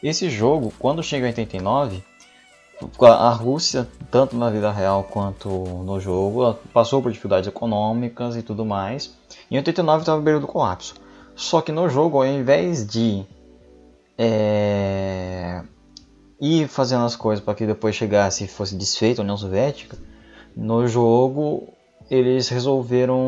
Esse 0.01 0.31
jogo, 0.31 0.73
quando 0.79 1.03
chega 1.03 1.27
em 1.27 1.31
89, 1.31 2.05
a 3.01 3.31
Rússia, 3.31 3.89
tanto 4.11 4.37
na 4.37 4.51
vida 4.51 4.71
real 4.71 5.05
quanto 5.05 5.49
no 5.49 5.99
jogo, 5.99 6.55
passou 6.73 7.03
por 7.03 7.11
dificuldades 7.11 7.49
econômicas 7.49 8.37
e 8.37 8.43
tudo 8.43 8.65
mais. 8.65 9.15
Em 9.51 9.57
89 9.57 10.01
estava 10.01 10.21
beira 10.21 10.41
do 10.41 10.47
colapso. 10.47 10.95
Só 11.35 11.61
que 11.61 11.73
no 11.73 11.89
jogo, 11.89 12.19
ao 12.19 12.27
invés 12.27 12.87
de 12.87 13.25
é, 14.19 15.63
ir 16.41 16.69
fazendo 16.69 17.05
as 17.05 17.17
coisas 17.17 17.45
para 17.45 17.55
que 17.55 17.67
depois 17.67 17.95
chegasse 17.95 18.45
e 18.45 18.49
fosse 18.49 18.75
desfeita 18.75 19.21
a 19.21 19.25
União 19.25 19.37
Soviética, 19.37 19.97
no 20.57 20.87
jogo 20.87 21.69
eles 22.11 22.49
resolveram 22.49 23.19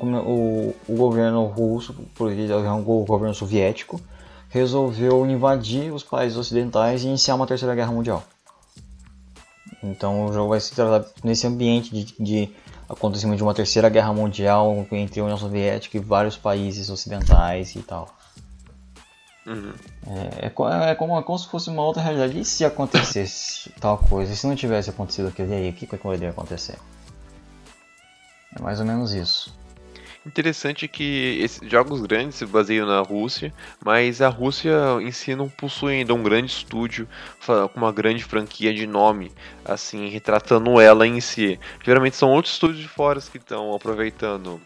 o, 0.00 0.74
o 0.88 0.96
governo 0.96 1.44
russo, 1.44 1.94
o 2.18 3.04
governo 3.04 3.34
soviético 3.34 4.00
resolveu 4.48 5.26
invadir 5.26 5.92
os 5.92 6.02
países 6.02 6.36
ocidentais 6.36 7.04
e 7.04 7.08
iniciar 7.08 7.34
uma 7.34 7.46
terceira 7.46 7.74
guerra 7.74 7.92
mundial. 7.92 8.22
Então 9.82 10.26
o 10.26 10.32
jogo 10.32 10.50
vai 10.50 10.60
se 10.60 10.74
tratar 10.74 11.08
nesse 11.24 11.46
ambiente 11.46 11.90
de, 11.92 12.14
de 12.18 12.54
acontecimento 12.88 13.38
de 13.38 13.42
uma 13.42 13.54
terceira 13.54 13.88
guerra 13.88 14.12
mundial 14.12 14.86
entre 14.92 15.20
a 15.20 15.24
União 15.24 15.38
Soviética 15.38 15.96
e 15.96 16.00
vários 16.00 16.36
países 16.36 16.88
ocidentais 16.88 17.74
e 17.74 17.82
tal. 17.82 18.08
Uhum. 19.46 19.72
É, 20.06 20.46
é, 20.46 20.46
é 20.46 20.94
como, 20.94 21.18
é 21.18 21.22
como 21.22 21.38
se 21.38 21.48
fosse 21.48 21.68
uma 21.68 21.82
outra 21.82 22.02
realidade. 22.02 22.38
E 22.38 22.44
se 22.44 22.64
acontecesse 22.64 23.70
tal 23.80 23.98
coisa? 23.98 24.32
E 24.32 24.36
se 24.36 24.46
não 24.46 24.54
tivesse 24.54 24.90
acontecido 24.90 25.28
aquilo, 25.28 25.52
e 25.52 25.54
aí? 25.54 25.70
O 25.70 25.72
que, 25.72 25.86
que 25.86 25.96
poderia 25.96 26.30
acontecer? 26.30 26.78
É 28.56 28.62
mais 28.62 28.78
ou 28.78 28.86
menos 28.86 29.12
isso. 29.12 29.52
Interessante 30.24 30.86
que 30.86 31.38
esses 31.40 31.68
jogos 31.68 32.00
grandes 32.02 32.36
se 32.36 32.46
baseiam 32.46 32.86
na 32.86 33.00
Rússia, 33.00 33.52
mas 33.84 34.22
a 34.22 34.28
Rússia 34.28 34.72
em 35.00 35.10
si 35.10 35.34
não 35.34 35.48
possui 35.48 35.94
ainda 35.94 36.14
um 36.14 36.22
grande 36.22 36.52
estúdio 36.52 37.08
com 37.44 37.80
uma 37.80 37.90
grande 37.90 38.22
franquia 38.22 38.72
de 38.72 38.86
nome, 38.86 39.32
assim, 39.64 40.08
retratando 40.08 40.80
ela 40.80 41.06
em 41.06 41.20
si. 41.20 41.58
Geralmente 41.84 42.16
são 42.16 42.30
outros 42.30 42.54
estúdios 42.54 42.80
de 42.80 42.88
fora 42.88 43.20
que 43.20 43.38
estão 43.38 43.74
aproveitando 43.74 44.60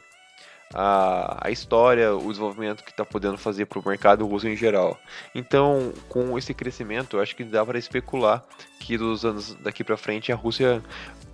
a, 0.75 1.47
a 1.47 1.51
história, 1.51 2.15
o 2.15 2.29
desenvolvimento 2.29 2.85
que 2.85 2.91
está 2.91 3.05
podendo 3.05 3.39
fazer 3.39 3.67
para 3.67 3.79
o 3.79 3.89
mercado 3.89 4.27
russo 4.27 4.47
em 4.49 4.57
geral. 4.57 4.99
Então, 5.35 5.93
com 6.09 6.37
esse 6.37 6.53
crescimento, 6.53 7.17
eu 7.17 7.23
acho 7.23 7.35
que 7.35 7.45
dá 7.45 7.65
para 7.65 7.79
especular 7.79 8.45
que 8.81 8.99
dos 8.99 9.25
anos 9.25 9.55
daqui 9.63 9.83
para 9.83 9.97
frente 9.97 10.31
a 10.33 10.37
Rússia 10.37 10.83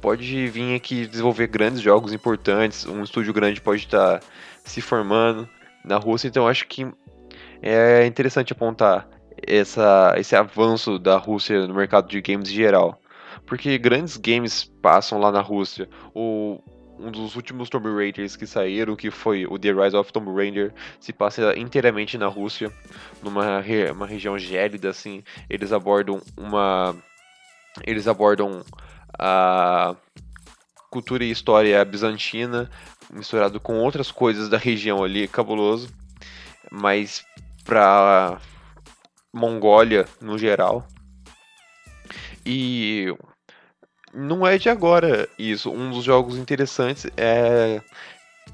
pode 0.03 0.49
vir 0.49 0.75
aqui 0.75 1.07
desenvolver 1.07 1.47
grandes 1.47 1.81
jogos 1.81 2.13
importantes, 2.13 2.85
um 2.85 3.05
estúdio 3.05 3.33
grande 3.33 3.61
pode 3.61 3.83
estar 3.83 4.21
se 4.65 4.81
formando 4.81 5.49
na 5.85 5.97
Rússia, 5.97 6.27
então 6.27 6.47
acho 6.47 6.67
que 6.67 6.87
é 7.63 8.05
interessante 8.05 8.53
apontar 8.53 9.09
essa, 9.47 10.15
esse 10.19 10.35
avanço 10.35 10.99
da 10.99 11.17
Rússia 11.17 11.67
no 11.67 11.75
mercado 11.75 12.09
de 12.09 12.21
games 12.21 12.51
em 12.51 12.55
geral. 12.55 13.01
Porque 13.47 13.79
grandes 13.79 14.17
games 14.17 14.65
passam 14.83 15.19
lá 15.19 15.31
na 15.31 15.41
Rússia. 15.41 15.89
O, 16.15 16.61
um 16.99 17.11
dos 17.11 17.37
últimos 17.37 17.69
Tomb 17.69 17.89
Raiders 17.89 18.37
que 18.37 18.47
saíram, 18.47 18.97
que 18.97 19.11
foi 19.11 19.47
o 19.47 19.59
The 19.59 19.73
Rise 19.73 19.97
of 19.97 20.13
Tomb 20.13 20.33
Raider, 20.33 20.73
se 21.01 21.13
passa 21.13 21.57
inteiramente 21.59 22.17
na 22.19 22.27
Rússia, 22.27 22.73
numa 23.23 23.61
re, 23.61 23.91
uma 23.91 24.07
região 24.07 24.39
gélida, 24.39 24.91
assim. 24.91 25.23
Eles 25.51 25.73
abordam 25.73 26.21
uma. 26.37 26.95
Eles 27.85 28.07
abordam 28.07 28.63
a 29.19 29.95
cultura 30.91 31.25
e 31.25 31.31
história 31.31 31.85
bizantina, 31.85 32.71
misturado 33.13 33.59
com 33.61 33.79
outras 33.79 34.11
coisas 34.11 34.49
da 34.49 34.59
região 34.59 35.03
ali, 35.03 35.27
cabuloso. 35.27 35.89
Mas 36.71 37.25
pra 37.65 38.41
Mongólia 39.33 40.07
no 40.21 40.39
geral. 40.39 40.87
E 42.45 43.15
não 44.13 44.47
é 44.47 44.59
de 44.59 44.69
agora 44.69 45.29
isso. 45.39 45.71
Um 45.71 45.91
dos 45.91 46.05
jogos 46.05 46.37
interessantes 46.37 47.07
é 47.17 47.81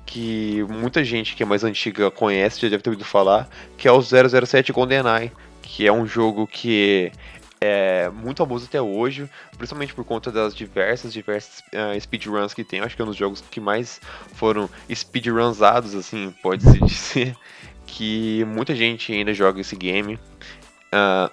que 0.07 0.63
muita 0.65 1.05
gente 1.05 1.35
que 1.35 1.43
é 1.43 1.47
mais 1.47 1.65
antiga 1.65 2.11
conhece, 2.11 2.61
já 2.61 2.69
deve 2.69 2.83
ter 2.83 2.91
ouvido 2.91 3.05
falar, 3.05 3.49
que 3.77 3.87
é 3.87 3.93
o 3.93 4.01
007 4.01 4.73
GoldenEye, 4.73 5.33
que 5.61 5.87
é 5.87 5.93
um 5.93 6.07
jogo 6.07 6.47
que 6.47 7.13
é 7.61 8.09
muito 8.11 8.39
famoso 8.39 8.67
até 8.67 8.81
hoje, 8.81 9.29
principalmente 9.57 9.95
por 9.95 10.05
conta 10.05 10.31
das 10.31 10.55
diversas, 10.55 11.13
diversas 11.13 11.61
uh, 11.73 12.01
speedruns 12.01 12.55
que 12.55 12.65
tem. 12.65 12.81
Acho 12.81 12.95
que 12.95 13.03
é 13.03 13.05
um 13.05 13.09
dos 13.09 13.17
jogos 13.17 13.43
que 13.51 13.61
mais 13.61 14.01
foram 14.35 14.69
speedrunzados, 14.93 15.95
assim, 15.95 16.35
pode-se 16.43 16.79
dizer, 16.85 17.37
que 17.87 18.45
muita 18.45 18.75
gente 18.75 19.13
ainda 19.13 19.35
joga 19.35 19.61
esse 19.61 19.75
game. 19.77 20.19
Uh, 20.89 21.31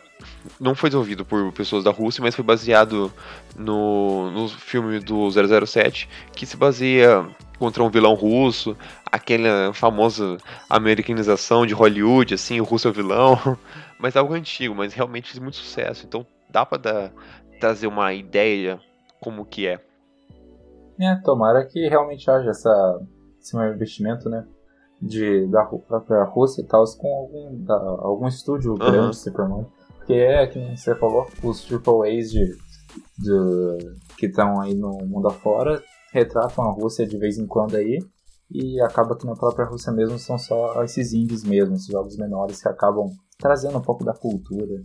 não 0.59 0.75
foi 0.75 0.89
desenvolvido 0.89 1.23
por 1.23 1.51
pessoas 1.53 1.83
da 1.83 1.91
Rússia, 1.91 2.21
mas 2.21 2.35
foi 2.35 2.43
baseado 2.43 3.11
no, 3.55 4.31
no 4.31 4.49
filme 4.49 4.99
do 4.99 5.29
007, 5.31 6.09
que 6.33 6.45
se 6.45 6.57
baseia 6.57 7.25
contra 7.57 7.83
um 7.83 7.89
vilão 7.89 8.13
russo, 8.13 8.75
aquela 9.09 9.73
famosa 9.73 10.38
americanização 10.69 11.65
de 11.65 11.73
Hollywood, 11.73 12.33
assim, 12.33 12.59
o 12.59 12.63
russo 12.63 12.88
é 12.88 12.91
o 12.91 12.93
vilão, 12.93 13.57
mas 13.99 14.15
algo 14.15 14.34
antigo, 14.34 14.75
mas 14.75 14.93
realmente 14.93 15.31
fez 15.31 15.39
muito 15.39 15.58
sucesso, 15.58 16.05
então 16.05 16.25
dá 16.49 16.65
pra 16.65 16.77
dar, 16.77 17.13
trazer 17.60 17.88
uma 17.88 18.13
ideia 18.13 18.79
como 19.19 19.45
que 19.45 19.67
é. 19.67 19.79
É, 20.99 21.15
tomara 21.23 21.65
que 21.65 21.88
realmente 21.88 22.29
haja 22.29 22.49
essa, 22.49 23.01
esse 23.39 23.58
investimento, 23.58 24.29
né, 24.29 24.45
de, 25.01 25.45
da 25.47 25.65
própria 25.65 26.23
Rússia 26.23 26.62
e 26.62 26.65
tal, 26.65 26.84
com 26.97 27.15
algum, 27.15 27.63
da, 27.63 27.75
algum 27.75 28.27
estúdio 28.27 28.71
Uhum. 28.71 28.77
grande 28.77 29.15
se 29.17 29.31
formando. 29.31 29.71
Porque 29.97 30.13
é, 30.13 30.47
que 30.47 30.60
nem 30.60 30.77
você 30.77 30.95
falou, 30.95 31.27
os 31.43 31.63
Triple 31.63 32.08
A's 32.08 32.31
de, 32.31 32.45
de, 33.17 33.95
que 34.17 34.27
estão 34.27 34.62
aí 34.62 34.73
no 34.73 34.91
mundo 35.05 35.27
afora 35.27 35.84
retratam 36.13 36.63
a 36.63 36.71
Rússia 36.71 37.05
de 37.05 37.17
vez 37.17 37.38
em 37.38 37.45
quando 37.45 37.75
aí, 37.75 37.99
e 38.49 38.79
acaba 38.81 39.17
que 39.17 39.25
na 39.25 39.34
própria 39.34 39.65
Rússia 39.65 39.91
mesmo 39.91 40.17
são 40.17 40.38
só 40.38 40.81
esses 40.84 41.12
indies 41.12 41.43
mesmo, 41.43 41.75
esses 41.75 41.88
jogos 41.88 42.15
menores 42.15 42.62
que 42.62 42.69
acabam 42.69 43.10
trazendo 43.38 43.78
um 43.78 43.82
pouco 43.82 44.04
da 44.04 44.13
cultura. 44.13 44.84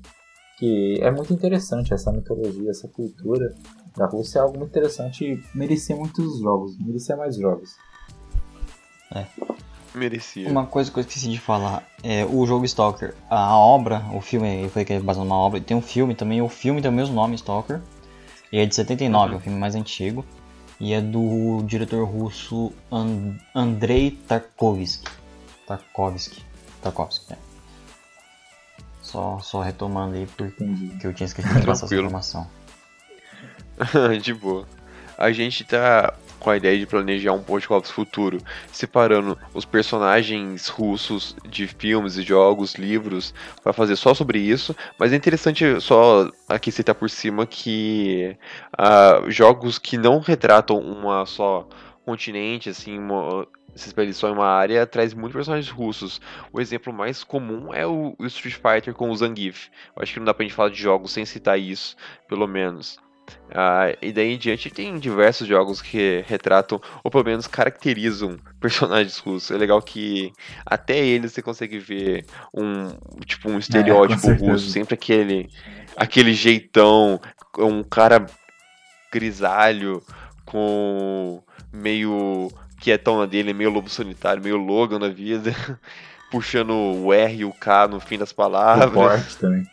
Que 0.59 0.99
é 1.01 1.11
muito 1.11 1.33
interessante 1.33 1.95
essa 1.95 2.13
mitologia, 2.13 2.71
essa 2.71 2.87
cultura 2.87 3.55
da 3.97 4.07
Rússia 4.07 4.41
é 4.41 4.43
algo 4.43 4.59
muito 4.59 4.71
interessante 4.71 5.25
e 5.25 5.43
merecia 5.57 5.97
muitos 5.97 6.39
jogos, 6.39 6.77
merecia 6.79 7.17
mais 7.17 7.37
jogos. 7.37 7.77
Merecia. 9.95 10.49
Uma 10.49 10.67
coisa 10.67 10.91
que 10.91 10.99
eu 10.99 11.01
esqueci 11.01 11.29
de 11.29 11.41
falar 11.41 11.83
é 12.03 12.25
o 12.25 12.47
jogo 12.47 12.65
Stalker. 12.65 13.15
A 13.29 13.57
obra, 13.57 14.05
o 14.15 14.21
filme, 14.21 14.63
eu 14.63 14.69
falei 14.69 14.85
que 14.85 14.93
é 14.93 15.01
baseado 15.01 15.27
numa 15.27 15.39
obra, 15.39 15.59
e 15.59 15.63
tem 15.63 15.77
um 15.77 15.83
filme 15.83 16.15
também, 16.15 16.41
o 16.41 16.49
filme 16.49 16.81
tem 16.81 16.91
o 16.91 16.95
mesmo 16.95 17.15
nome, 17.15 17.35
Stalker. 17.35 17.81
E 18.53 18.59
é 18.59 18.67
de 18.67 18.75
79, 18.75 19.35
é 19.35 19.37
o 19.37 19.41
filme 19.41 19.59
mais 19.59 19.75
antigo. 19.75 20.25
E 20.79 20.93
é 20.95 21.01
do 21.01 21.63
diretor 21.65 22.05
russo 22.05 22.73
And 22.91 23.37
Andrei 23.55 24.13
Tarkovsky. 24.13 25.11
Tarkovsky. 25.67 26.43
Tarkovsky, 26.81 27.35
é. 27.35 27.50
Só, 29.11 29.41
só 29.41 29.61
retomando 29.61 30.15
aí 30.15 30.25
porque 30.25 30.63
Entendi. 30.63 31.05
eu 31.05 31.13
tinha 31.13 31.27
esquecido 31.27 31.59
de 31.59 31.67
passar 31.67 31.87
essa 31.87 31.95
informação. 31.97 32.47
de 34.23 34.33
boa. 34.33 34.65
A 35.19 35.33
gente 35.33 35.65
tá 35.65 36.15
com 36.39 36.49
a 36.49 36.57
ideia 36.57 36.79
de 36.79 36.87
planejar 36.87 37.33
um 37.33 37.43
podcast 37.43 37.93
futuro, 37.93 38.39
separando 38.73 39.37
os 39.53 39.65
personagens 39.65 40.69
russos 40.69 41.35
de 41.45 41.67
filmes 41.67 42.17
e 42.17 42.23
jogos, 42.23 42.77
livros, 42.77 43.35
para 43.65 43.73
fazer 43.73 43.97
só 43.97 44.15
sobre 44.15 44.39
isso. 44.39 44.77
Mas 44.97 45.13
é 45.13 45.17
interessante 45.17 45.81
só 45.81 46.31
aqui 46.49 46.71
citar 46.71 46.95
por 46.95 47.11
cima 47.11 47.47
que 47.47 48.37
ah, 48.79 49.25
jogos 49.27 49.77
que 49.77 49.99
não 49.99 50.21
retratam 50.21 50.79
uma 50.79 51.27
só 51.27 51.69
continente, 52.05 52.69
assim, 52.69 52.99
uma, 52.99 53.47
se 53.75 54.13
só 54.13 54.29
em 54.29 54.33
uma 54.33 54.47
área, 54.47 54.87
traz 54.87 55.15
muitos 55.15 55.35
personagens 55.35 55.71
russos. 55.71 56.21
O 56.53 56.61
exemplo 56.61 56.93
mais 56.93 57.23
comum 57.23 57.73
é 57.73 57.87
o, 57.87 58.15
o 58.19 58.27
Street 58.27 58.55
Fighter 58.55 58.95
com 58.95 59.11
o 59.11 59.17
Zangief. 59.17 59.69
Eu 59.97 60.03
acho 60.03 60.13
que 60.13 60.19
não 60.19 60.27
dá 60.27 60.35
pra 60.35 60.45
gente 60.45 60.55
falar 60.55 60.71
de 60.71 60.81
jogos 60.81 61.13
sem 61.13 61.25
citar 61.25 61.59
isso, 61.59 61.97
pelo 62.29 62.47
menos. 62.47 62.99
Ah, 63.55 63.95
e 64.03 64.13
daí 64.13 64.35
em 64.35 64.39
diante 64.39 64.71
tem 64.71 64.99
diversos 64.99 65.47
jogos 65.47 65.81
que 65.81 66.25
retratam, 66.27 66.81
ou 67.05 67.11
pelo 67.11 67.25
menos 67.25 67.47
caracterizam 67.47 68.39
personagens 68.61 69.19
russos. 69.19 69.51
É 69.51 69.59
legal 69.59 69.81
que 69.81 70.33
até 70.67 70.99
eles 70.99 71.33
você 71.33 71.43
consegue 71.43 71.79
ver 71.79 72.25
um 72.53 72.89
tipo 73.25 73.49
um 73.49 73.59
estereótipo 73.59 74.21
certeza. 74.21 74.51
russo, 74.51 74.69
sempre 74.71 74.95
aquele 74.95 75.49
aquele 75.97 76.33
jeitão, 76.33 77.21
um 77.59 77.83
cara 77.83 78.27
grisalho 79.13 80.03
com 80.45 81.43
meio 81.73 82.51
quietão 82.81 83.19
na 83.19 83.27
dele, 83.27 83.53
meio 83.53 83.71
lobo 83.71 83.89
solitário, 83.89 84.43
meio 84.43 84.57
Logan 84.57 84.99
na 84.99 85.09
vida, 85.09 85.55
puxando 86.31 86.73
o 86.73 87.13
R 87.13 87.37
e 87.37 87.45
o 87.45 87.53
K 87.53 87.89
no 87.89 88.01
fim 88.01 88.19
das 88.19 88.33
O 88.33 88.35
palavras. 88.35 88.93
Forte 88.93 89.37
também. 89.37 89.67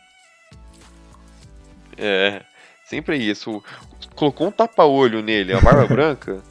É, 1.96 2.42
sempre 2.86 3.16
é 3.16 3.18
isso. 3.18 3.62
Colocou 4.14 4.48
um 4.48 4.52
tapa-olho 4.52 5.22
nele, 5.22 5.52
a 5.52 5.60
barba 5.60 5.86
branca, 5.92 6.42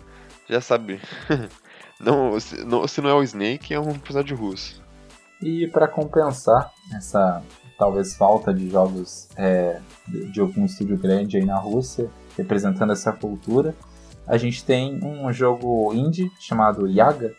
já 0.50 0.60
sabe. 0.60 1.00
Não 2.00 2.40
se, 2.40 2.64
não, 2.64 2.88
se 2.88 3.02
não 3.02 3.10
é 3.10 3.14
o 3.16 3.24
Snake, 3.24 3.74
é 3.74 3.80
um 3.80 3.98
personagem 3.98 4.38
russo. 4.38 4.84
E 5.42 5.66
para 5.66 5.88
compensar 5.88 6.72
essa 6.96 7.42
talvez 7.76 8.16
falta 8.16 8.54
de 8.54 8.70
jogos 8.70 9.28
é, 9.36 9.80
de 10.08 10.32
de 10.32 10.40
algum 10.40 10.64
estúdio 10.66 10.96
grande 10.96 11.38
aí 11.38 11.44
na 11.46 11.58
Rússia, 11.58 12.08
representando 12.38 12.94
essa 12.94 13.12
cultura, 13.12 13.76
a 14.28 14.38
gente 14.38 14.63
tem 14.63 15.00
um 15.04 15.32
jogo 15.32 15.94
indie 15.94 16.30
chamado 16.40 16.88
Yaga, 16.88 17.34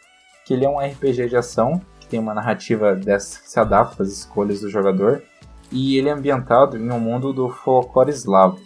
que 0.44 0.54
ele 0.54 0.64
é 0.64 0.68
um 0.68 0.78
RPG 0.78 1.28
de 1.28 1.36
ação, 1.36 1.80
que 2.00 2.06
tem 2.06 2.18
uma 2.18 2.32
narrativa 2.32 2.94
dessa 2.94 3.40
que 3.40 3.50
se 3.50 3.60
adapta 3.60 4.02
às 4.02 4.08
escolhas 4.08 4.60
do 4.60 4.70
jogador, 4.70 5.22
e 5.70 5.98
ele 5.98 6.08
é 6.08 6.12
ambientado 6.12 6.78
em 6.78 6.90
um 6.90 6.98
mundo 6.98 7.32
do 7.32 7.48
folclore 7.50 8.10
eslavo. 8.10 8.58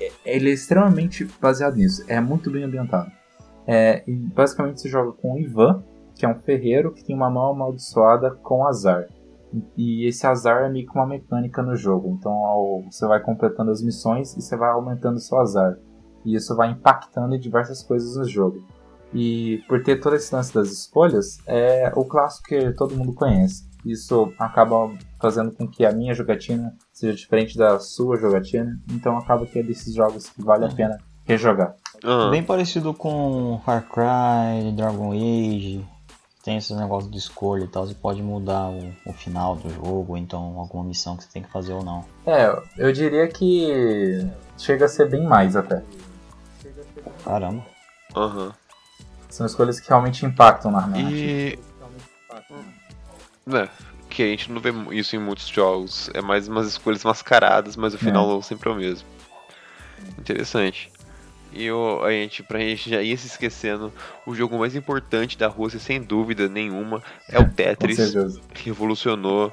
É- 0.00 0.12
Ele 0.24 0.50
é 0.50 0.52
extremamente 0.52 1.28
baseado 1.40 1.76
nisso, 1.76 2.04
é 2.06 2.20
muito 2.20 2.50
bem 2.50 2.62
ambientado. 2.62 3.10
É, 3.66 4.04
basicamente 4.06 4.80
você 4.80 4.88
joga 4.88 5.10
com 5.12 5.34
o 5.34 5.38
Ivan, 5.38 5.82
que 6.14 6.24
é 6.24 6.28
um 6.28 6.38
ferreiro 6.40 6.92
que 6.92 7.04
tem 7.04 7.16
uma 7.16 7.28
mão 7.28 7.50
amaldiçoada 7.50 8.30
com 8.30 8.64
azar. 8.64 9.06
E 9.76 10.06
esse 10.06 10.26
azar 10.26 10.64
é 10.64 10.68
meio 10.68 10.86
que 10.86 10.94
uma 10.94 11.06
mecânica 11.06 11.62
no 11.62 11.74
jogo. 11.74 12.16
Então 12.18 12.84
você 12.90 13.06
vai 13.06 13.20
completando 13.20 13.70
as 13.70 13.82
missões 13.82 14.36
e 14.36 14.42
você 14.42 14.56
vai 14.56 14.70
aumentando 14.70 15.16
o 15.16 15.20
seu 15.20 15.38
azar. 15.38 15.76
E 16.26 16.34
isso 16.34 16.54
vai 16.56 16.72
impactando 16.72 17.34
em 17.34 17.38
diversas 17.38 17.82
coisas 17.82 18.16
no 18.16 18.24
jogo. 18.28 18.62
E 19.14 19.62
por 19.68 19.82
ter 19.82 20.00
todo 20.00 20.16
esse 20.16 20.34
lance 20.34 20.52
das 20.52 20.70
escolhas, 20.72 21.38
é 21.46 21.92
o 21.94 22.04
clássico 22.04 22.48
que 22.48 22.72
todo 22.72 22.96
mundo 22.96 23.14
conhece. 23.14 23.64
Isso 23.84 24.32
acaba 24.36 24.90
fazendo 25.20 25.52
com 25.52 25.68
que 25.68 25.86
a 25.86 25.92
minha 25.92 26.12
jogatina 26.12 26.74
seja 26.92 27.14
diferente 27.14 27.56
da 27.56 27.78
sua 27.78 28.16
jogatina. 28.16 28.76
Então 28.90 29.16
acaba 29.16 29.46
que 29.46 29.60
é 29.60 29.62
desses 29.62 29.94
jogos 29.94 30.28
que 30.28 30.42
vale 30.42 30.64
a 30.64 30.68
pena 30.68 30.98
rejogar. 31.24 31.76
Aham. 32.04 32.30
Bem 32.30 32.42
parecido 32.42 32.92
com 32.92 33.60
Far 33.64 33.86
Cry, 33.88 34.72
Dragon 34.72 35.12
Age. 35.12 35.86
Tem 36.42 36.56
esse 36.58 36.74
negócio 36.74 37.10
de 37.10 37.18
escolha 37.18 37.64
e 37.64 37.68
tal. 37.68 37.86
Você 37.86 37.94
pode 37.94 38.22
mudar 38.22 38.70
o, 38.70 38.92
o 39.04 39.12
final 39.12 39.54
do 39.54 39.70
jogo, 39.70 40.12
ou 40.12 40.16
então 40.16 40.58
alguma 40.58 40.84
missão 40.84 41.16
que 41.16 41.24
você 41.24 41.30
tem 41.32 41.42
que 41.42 41.50
fazer 41.50 41.72
ou 41.72 41.84
não. 41.84 42.04
É, 42.26 42.56
eu 42.76 42.92
diria 42.92 43.26
que 43.28 44.28
chega 44.58 44.84
a 44.84 44.88
ser 44.88 45.08
bem 45.08 45.24
mais 45.24 45.56
até. 45.56 45.82
Caramba. 47.24 47.64
Aham. 48.14 48.52
São 49.28 49.46
escolhas 49.46 49.80
que 49.80 49.88
realmente 49.88 50.24
impactam 50.24 50.70
na 50.70 50.86
narrativa. 50.86 51.10
E. 51.10 51.58
É, 53.52 53.68
que 54.08 54.22
a 54.22 54.26
gente 54.26 54.50
não 54.50 54.60
vê 54.60 54.70
isso 54.92 55.14
em 55.14 55.18
muitos 55.18 55.46
jogos. 55.46 56.10
É 56.14 56.22
mais 56.22 56.48
umas 56.48 56.66
escolhas 56.66 57.04
mascaradas, 57.04 57.76
mas 57.76 57.94
o 57.94 57.98
final 57.98 58.42
sempre 58.42 58.68
é 58.68 58.72
o 58.72 58.76
mesmo. 58.76 59.06
Interessante. 60.18 60.90
E 61.52 61.70
o, 61.70 62.02
a 62.02 62.10
gente, 62.10 62.42
pra 62.42 62.58
gente 62.58 62.90
já 62.90 63.00
ir 63.02 63.16
se 63.16 63.26
esquecendo, 63.26 63.92
o 64.26 64.34
jogo 64.34 64.58
mais 64.58 64.74
importante 64.74 65.38
da 65.38 65.48
Rússia, 65.48 65.78
sem 65.78 66.02
dúvida 66.02 66.48
nenhuma, 66.48 67.02
é 67.28 67.38
o 67.38 67.44
Com 67.44 67.50
Tetris. 67.50 68.14
revolucionou 68.54 69.52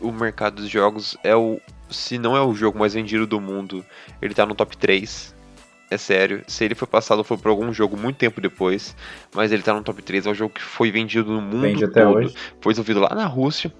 o 0.00 0.10
mercado 0.10 0.56
dos 0.56 0.68
jogos. 0.68 1.16
É 1.22 1.34
o. 1.36 1.60
Se 1.90 2.18
não 2.18 2.36
é 2.36 2.40
o 2.40 2.54
jogo 2.54 2.78
mais 2.78 2.94
vendido 2.94 3.26
do 3.26 3.40
mundo, 3.40 3.84
ele 4.20 4.34
tá 4.34 4.46
no 4.46 4.54
top 4.54 4.76
3. 4.76 5.33
É 5.90 5.98
sério. 5.98 6.42
Se 6.46 6.64
ele 6.64 6.74
foi 6.74 6.88
passado, 6.88 7.22
foi 7.22 7.36
por 7.36 7.48
algum 7.48 7.72
jogo 7.72 7.96
muito 7.96 8.16
tempo 8.16 8.40
depois. 8.40 8.96
Mas 9.34 9.52
ele 9.52 9.62
tá 9.62 9.74
no 9.74 9.82
top 9.82 10.02
3. 10.02 10.26
É 10.26 10.30
um 10.30 10.34
jogo 10.34 10.54
que 10.54 10.62
foi 10.62 10.90
vendido 10.90 11.30
no 11.30 11.40
mundo 11.40 11.60
Vende 11.60 11.86
todo. 11.88 12.32
Foi 12.60 12.72
desenvolvido 12.72 13.00
lá 13.00 13.14
na 13.14 13.26
Rússia. 13.26 13.72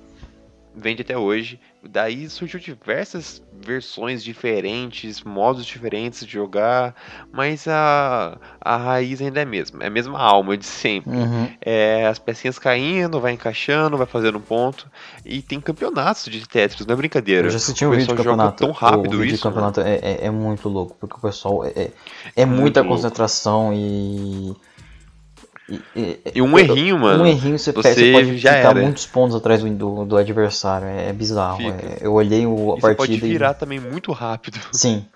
Vende 0.77 1.03
até 1.03 1.17
hoje. 1.17 1.61
Daí 1.83 2.29
surgiu 2.29 2.59
diversas 2.59 3.43
versões 3.65 4.25
diferentes, 4.25 5.23
modos 5.23 5.65
diferentes 5.65 6.27
de 6.27 6.33
jogar. 6.33 6.95
Mas 7.33 7.69
a, 7.69 8.39
a 8.61 8.77
raiz 8.77 9.21
ainda 9.21 9.41
é 9.41 9.43
a 9.43 9.47
mesma. 9.47 9.85
É 9.85 9.87
a 9.87 9.91
mesma 9.91 10.19
alma 10.19 10.57
de 10.57 10.65
sempre. 10.67 11.11
Uhum. 11.15 11.49
É, 11.61 12.07
as 12.07 12.19
pecinhas 12.19 12.59
caindo, 12.59 13.21
vai 13.21 13.33
encaixando, 13.33 13.97
vai 13.97 14.07
fazendo 14.07 14.39
um 14.39 14.41
ponto. 14.41 14.91
E 15.25 15.43
tem 15.43 15.61
campeonatos 15.61 16.25
de 16.25 16.47
Tetris, 16.49 16.87
não 16.87 16.95
é 16.95 16.97
brincadeira. 16.97 17.47
Eu 17.47 17.51
já 17.51 17.59
assisti 17.59 17.85
um 17.85 17.89
O 17.89 17.93
vídeo 17.93 18.07
de 18.09 18.15
campeonato. 18.15 18.65
tão 18.65 18.73
rápido 18.73 19.15
o 19.15 19.19
vídeo 19.19 19.27
de 19.29 19.35
isso, 19.35 19.47
né? 19.47 19.51
campeonato 19.53 19.81
é, 19.81 19.95
é, 19.97 20.27
é 20.27 20.31
muito 20.31 20.69
louco, 20.69 20.97
porque 20.99 21.17
o 21.17 21.21
pessoal 21.21 21.65
é, 21.65 21.71
é, 21.77 21.91
é 22.35 22.47
muita 22.47 22.81
louco. 22.81 22.97
concentração 22.97 23.73
e. 23.73 24.55
E, 24.55 24.57
e- 25.97 26.19
E 26.35 26.43
um 26.43 26.59
errinho, 26.59 26.99
mano. 26.99 27.25
Um 27.25 27.27
errinho 27.27 27.59
você, 27.59 27.73
você 27.73 27.83
perde, 27.83 28.01
você 28.05 28.13
pode 28.13 28.39
já 28.39 28.55
ficar 28.57 28.71
era. 28.71 28.81
muitos 28.83 29.07
pontos 29.07 29.35
atrás 29.37 29.63
do, 29.63 29.71
do, 29.71 30.05
do 30.05 30.17
adversário. 30.17 30.87
É, 30.87 31.09
é 31.09 31.13
bizarro. 31.13 31.63
É- 31.63 31.99
eu 32.01 32.13
olhei 32.13 32.47
o, 32.47 32.75
a 32.75 32.77
E 32.77 32.81
você 32.81 32.81
partida 32.81 32.97
pode 32.97 33.13
e- 33.15 33.17
virar 33.21 33.55
também 33.55 33.81
muito 33.81 34.13
rápido. 34.13 34.59
Sim. 34.73 35.07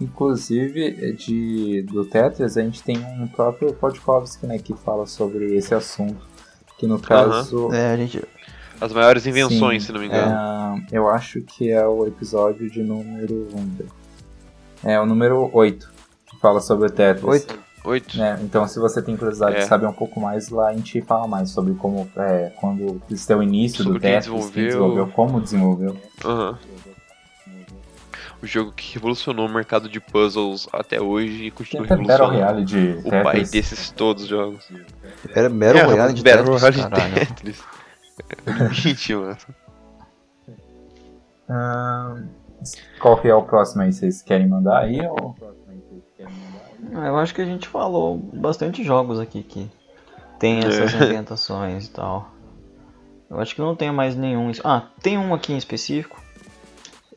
Inclusive, 0.00 1.12
de, 1.12 1.82
do 1.82 2.04
Tetris, 2.04 2.56
a 2.56 2.62
gente 2.62 2.82
tem 2.82 2.98
um 2.98 3.28
próprio 3.28 3.72
Podkovsky, 3.74 4.46
né, 4.46 4.58
que 4.58 4.74
fala 4.74 5.06
sobre 5.06 5.54
esse 5.54 5.72
assunto. 5.74 6.16
Que 6.76 6.86
no 6.86 6.98
caso, 6.98 7.72
É, 7.72 7.92
a 7.92 7.96
gente. 7.96 8.20
As 8.80 8.92
maiores 8.92 9.24
invenções, 9.24 9.82
Sim, 9.82 9.86
se 9.86 9.92
não 9.92 10.00
me 10.00 10.06
engano. 10.06 10.84
é, 10.90 10.96
eu 10.98 11.08
acho 11.08 11.40
que 11.42 11.70
é 11.70 11.86
o 11.86 12.04
episódio 12.08 12.68
de 12.68 12.82
número... 12.82 13.46
É 14.82 15.00
o 15.00 15.06
número 15.06 15.48
8, 15.52 15.88
que 16.26 16.36
fala 16.40 16.60
sobre 16.60 16.88
o 16.88 16.90
Tetris. 16.90 17.24
Oito? 17.24 17.63
Oito. 17.84 18.16
né? 18.16 18.38
Então, 18.42 18.66
se 18.66 18.78
você 18.78 19.02
tem 19.02 19.16
curiosidade 19.16 19.56
É. 19.56 19.58
de 19.60 19.66
saber 19.66 19.86
um 19.86 19.92
pouco 19.92 20.18
mais, 20.18 20.48
lá 20.48 20.68
a 20.68 20.74
gente 20.74 21.00
fala 21.02 21.26
mais 21.28 21.50
sobre 21.50 21.74
como, 21.74 22.08
é, 22.16 22.50
quando 22.60 23.00
esse 23.10 23.30
é 23.32 23.36
o 23.36 23.42
início 23.42 23.82
Sobre 23.84 23.98
do 23.98 24.00
quem 24.00 24.10
Tetris, 24.12 24.26
quem 24.28 24.36
desenvolveu. 24.38 24.66
desenvolveu, 24.66 25.06
como 25.08 25.40
desenvolveu. 25.40 25.96
Aham. 26.24 26.58
O 28.42 28.46
jogo 28.46 28.72
que 28.72 28.92
revolucionou 28.94 29.46
o 29.46 29.50
mercado 29.50 29.88
de 29.88 29.98
puzzles 30.00 30.68
até 30.70 31.00
hoje 31.00 31.32
e 31.34 31.38
Tem 31.38 31.50
continua 31.50 31.84
até 31.86 31.96
Battle 31.96 32.08
revolucionando. 32.30 32.42
Royale 32.42 32.64
de 32.64 33.08
O 33.08 33.10
pai 33.22 33.44
desses 33.44 33.90
todos 33.90 34.24
os 34.24 34.28
jogos. 34.28 34.68
Era 35.34 35.48
Battle 35.48 35.78
É, 35.78 35.82
Royale 35.84 36.12
de 36.12 36.22
Battle 36.22 36.58
Tetris, 36.58 36.90
Royale 36.90 37.10
de. 37.10 37.26
Tetris. 37.26 37.64
Limite, 38.84 39.14
mano. 39.14 39.36
Qual 43.00 43.20
que 43.20 43.28
é 43.28 43.34
o 43.34 43.42
próximo 43.42 43.82
aí? 43.82 43.92
Vocês 43.92 44.22
querem 44.22 44.48
mandar 44.48 44.78
aí? 44.80 45.00
Ou... 45.06 45.34
Ah, 46.94 47.06
Eu 47.06 47.16
acho 47.18 47.34
que 47.34 47.42
a 47.42 47.44
gente 47.44 47.66
falou 47.68 48.16
bastante 48.16 48.82
jogos 48.84 49.18
aqui 49.18 49.42
que 49.42 49.68
tem 50.38 50.60
essas 50.60 50.94
É. 50.94 50.98
ambientações 51.04 51.86
e 51.86 51.90
tal. 51.90 52.30
Eu 53.30 53.40
acho 53.40 53.54
que 53.54 53.60
não 53.60 53.74
tem 53.74 53.90
mais 53.90 54.14
nenhum. 54.14 54.52
Ah, 54.62 54.84
tem 55.02 55.18
um 55.18 55.34
aqui 55.34 55.52
em 55.52 55.56
específico. 55.56 56.22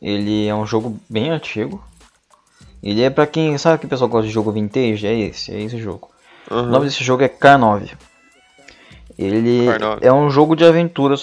Ele 0.01 0.47
é 0.47 0.55
um 0.55 0.65
jogo 0.65 0.97
bem 1.09 1.29
antigo. 1.29 1.83
Ele 2.81 3.01
é 3.03 3.09
pra 3.09 3.27
quem 3.27 3.57
sabe 3.57 3.79
que 3.79 3.85
o 3.85 3.89
pessoal 3.89 4.09
gosta 4.09 4.27
de 4.27 4.33
jogo 4.33 4.51
vintage, 4.51 5.05
é 5.05 5.13
esse, 5.13 5.51
é 5.53 5.59
esse 5.61 5.77
jogo. 5.77 6.09
O 6.49 6.53
Aham. 6.53 6.69
nome 6.69 6.85
desse 6.85 7.03
jogo 7.03 7.23
é 7.23 7.29
K9. 7.29 7.91
Ele 9.17 9.65
K9. 9.65 9.97
é 10.01 10.13
um 10.13 10.29
jogo 10.29 10.55
de 10.55 10.63
aventura 10.63 11.15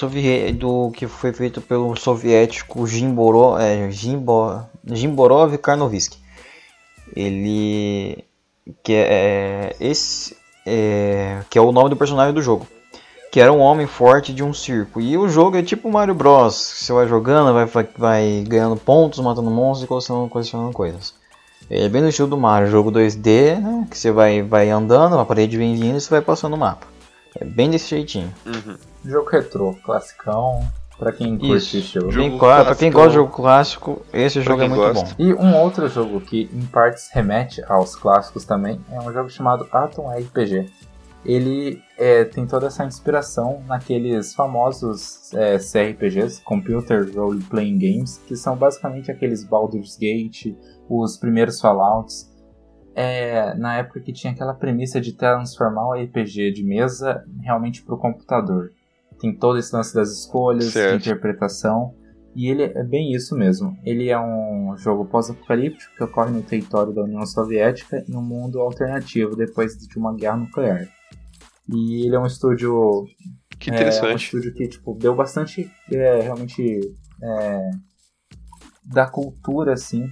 do 0.58 0.90
que 0.90 1.06
foi 1.06 1.32
feito 1.32 1.60
pelo 1.60 1.96
soviético 1.96 2.86
Jimboro, 2.86 3.56
é, 3.56 3.88
Jimbo, 3.90 4.64
Jimborov 4.84 5.56
Karnovsky. 5.58 6.18
Ele 7.14 8.24
que 8.82 8.94
é 8.94 9.76
esse 9.80 10.36
é, 10.66 11.40
que 11.50 11.58
é 11.58 11.60
o 11.60 11.72
nome 11.72 11.90
do 11.90 11.96
personagem 11.96 12.32
do 12.32 12.42
jogo, 12.42 12.66
que 13.30 13.40
era 13.40 13.52
um 13.52 13.58
homem 13.58 13.86
forte 13.86 14.32
de 14.32 14.42
um 14.42 14.54
circo. 14.54 15.00
E 15.00 15.16
o 15.18 15.28
jogo 15.28 15.56
é 15.56 15.62
tipo 15.62 15.90
Mario 15.90 16.14
Bros. 16.14 16.54
Você 16.54 16.92
vai 16.92 17.06
jogando, 17.06 17.52
vai, 17.52 17.88
vai, 17.96 18.44
ganhando 18.46 18.76
pontos, 18.76 19.20
matando 19.20 19.50
monstros 19.50 19.84
e 19.84 19.88
colecionando, 19.88 20.28
colecionando 20.28 20.72
coisas. 20.72 21.14
É 21.70 21.88
bem 21.88 22.02
no 22.02 22.08
estilo 22.08 22.28
do 22.28 22.36
Mario, 22.36 22.70
jogo 22.70 22.92
2D, 22.92 23.58
né? 23.58 23.86
Que 23.90 23.96
você 23.96 24.10
vai, 24.10 24.42
vai 24.42 24.70
andando, 24.70 25.18
a 25.18 25.24
parede 25.24 25.56
vem 25.56 25.74
vindo 25.74 25.96
e 25.96 26.00
você 26.00 26.10
vai 26.10 26.20
passando 26.20 26.54
o 26.54 26.58
mapa. 26.58 26.86
É 27.40 27.44
bem 27.44 27.70
desse 27.70 27.88
jeitinho. 27.88 28.32
Uhum. 28.46 28.76
Jogo 29.04 29.28
retrô, 29.28 29.74
classicão, 29.84 30.62
pra 30.98 31.12
quem 31.12 31.36
curte 31.38 31.56
Isso. 31.56 31.76
esse. 31.78 31.92
Jogo 32.00 32.12
Bem 32.14 32.38
claro, 32.38 32.64
pra 32.66 32.74
quem 32.74 32.90
gosta 32.90 33.08
de 33.10 33.14
jogo 33.16 33.30
clássico, 33.32 34.02
esse 34.12 34.40
Pra 34.40 34.52
jogo 34.52 34.62
é 34.62 34.68
quem 34.68 34.76
muito 34.76 34.94
gosta. 34.94 35.14
bom. 35.16 35.22
E 35.22 35.34
um 35.34 35.56
outro 35.56 35.88
jogo 35.88 36.20
que 36.20 36.48
em 36.52 36.66
partes 36.66 37.10
remete 37.12 37.62
aos 37.68 37.94
clássicos 37.96 38.44
também 38.44 38.80
é 38.90 38.98
um 39.00 39.12
jogo 39.12 39.28
chamado 39.28 39.66
Atom 39.72 40.08
RPG. 40.10 40.70
Ele 41.24 41.80
é, 41.96 42.24
tem 42.24 42.46
toda 42.46 42.66
essa 42.66 42.84
inspiração 42.84 43.62
naqueles 43.66 44.34
famosos 44.34 45.32
é, 45.32 45.56
CRPGs, 45.58 46.42
Computer 46.42 47.10
Role 47.16 47.42
Playing 47.44 47.78
Games, 47.78 48.18
que 48.26 48.36
são 48.36 48.54
basicamente 48.56 49.10
aqueles 49.10 49.42
Baldur's 49.42 49.96
Gate, 49.96 50.54
os 50.88 51.16
primeiros 51.16 51.60
Fallouts. 51.60 52.30
É, 52.94 53.54
na 53.54 53.78
época 53.78 54.00
que 54.00 54.12
tinha 54.12 54.32
aquela 54.32 54.54
premissa 54.54 55.00
de 55.00 55.14
transformar 55.14 55.88
o 55.88 55.94
RPG 55.94 56.52
de 56.52 56.62
mesa 56.62 57.24
realmente 57.42 57.82
para 57.82 57.94
o 57.94 57.98
computador. 57.98 58.70
Tem 59.24 59.34
todo 59.34 59.58
esse 59.58 59.74
lance 59.74 59.94
das 59.94 60.10
escolhas, 60.10 60.66
Certo. 60.66 61.02
de 61.02 61.08
interpretação. 61.08 61.94
E 62.36 62.48
ele 62.50 62.64
é 62.64 62.82
bem 62.84 63.12
isso 63.14 63.34
mesmo. 63.34 63.74
Ele 63.84 64.10
é 64.10 64.20
um 64.20 64.76
jogo 64.76 65.06
pós-apocalíptico 65.06 65.94
que 65.96 66.04
ocorre 66.04 66.30
no 66.30 66.42
território 66.42 66.92
da 66.92 67.02
União 67.04 67.24
Soviética 67.24 68.04
em 68.06 68.14
um 68.14 68.20
mundo 68.22 68.60
alternativo 68.60 69.34
depois 69.34 69.72
de 69.78 69.98
uma 69.98 70.14
guerra 70.14 70.36
nuclear. 70.36 70.86
E 71.72 72.04
ele 72.06 72.14
é 72.16 72.18
um 72.18 72.26
estúdio 72.26 73.04
Que 73.58 73.70
é 73.70 73.72
um 73.72 73.76
interessante. 73.76 74.24
estúdio 74.24 74.52
que 74.52 74.68
tipo, 74.68 74.94
deu 74.98 75.14
bastante 75.14 75.70
é, 75.90 76.20
realmente 76.20 76.80
é, 77.22 77.70
da 78.84 79.06
cultura 79.06 79.72
assim, 79.72 80.06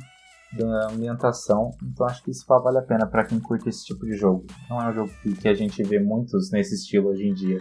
da 0.57 0.89
ambientação. 0.91 1.71
Então 1.83 2.07
acho 2.07 2.23
que 2.23 2.31
isso 2.31 2.47
vale 2.47 2.79
a 2.79 2.83
pena 2.83 3.07
pra 3.07 3.25
quem 3.25 3.39
curte 3.41 3.69
esse 3.69 3.85
tipo 3.85 4.07
de 4.07 4.15
jogo. 4.15 4.47
Não 4.71 4.81
é 4.81 4.89
um 4.91 4.95
jogo 4.95 5.11
que, 5.23 5.35
que 5.35 5.49
a 5.49 5.55
gente 5.55 5.83
vê 5.83 5.99
muitos 5.99 6.51
nesse 6.51 6.77
estilo 6.77 7.09
hoje 7.09 7.27
em 7.27 7.35
dia. 7.35 7.59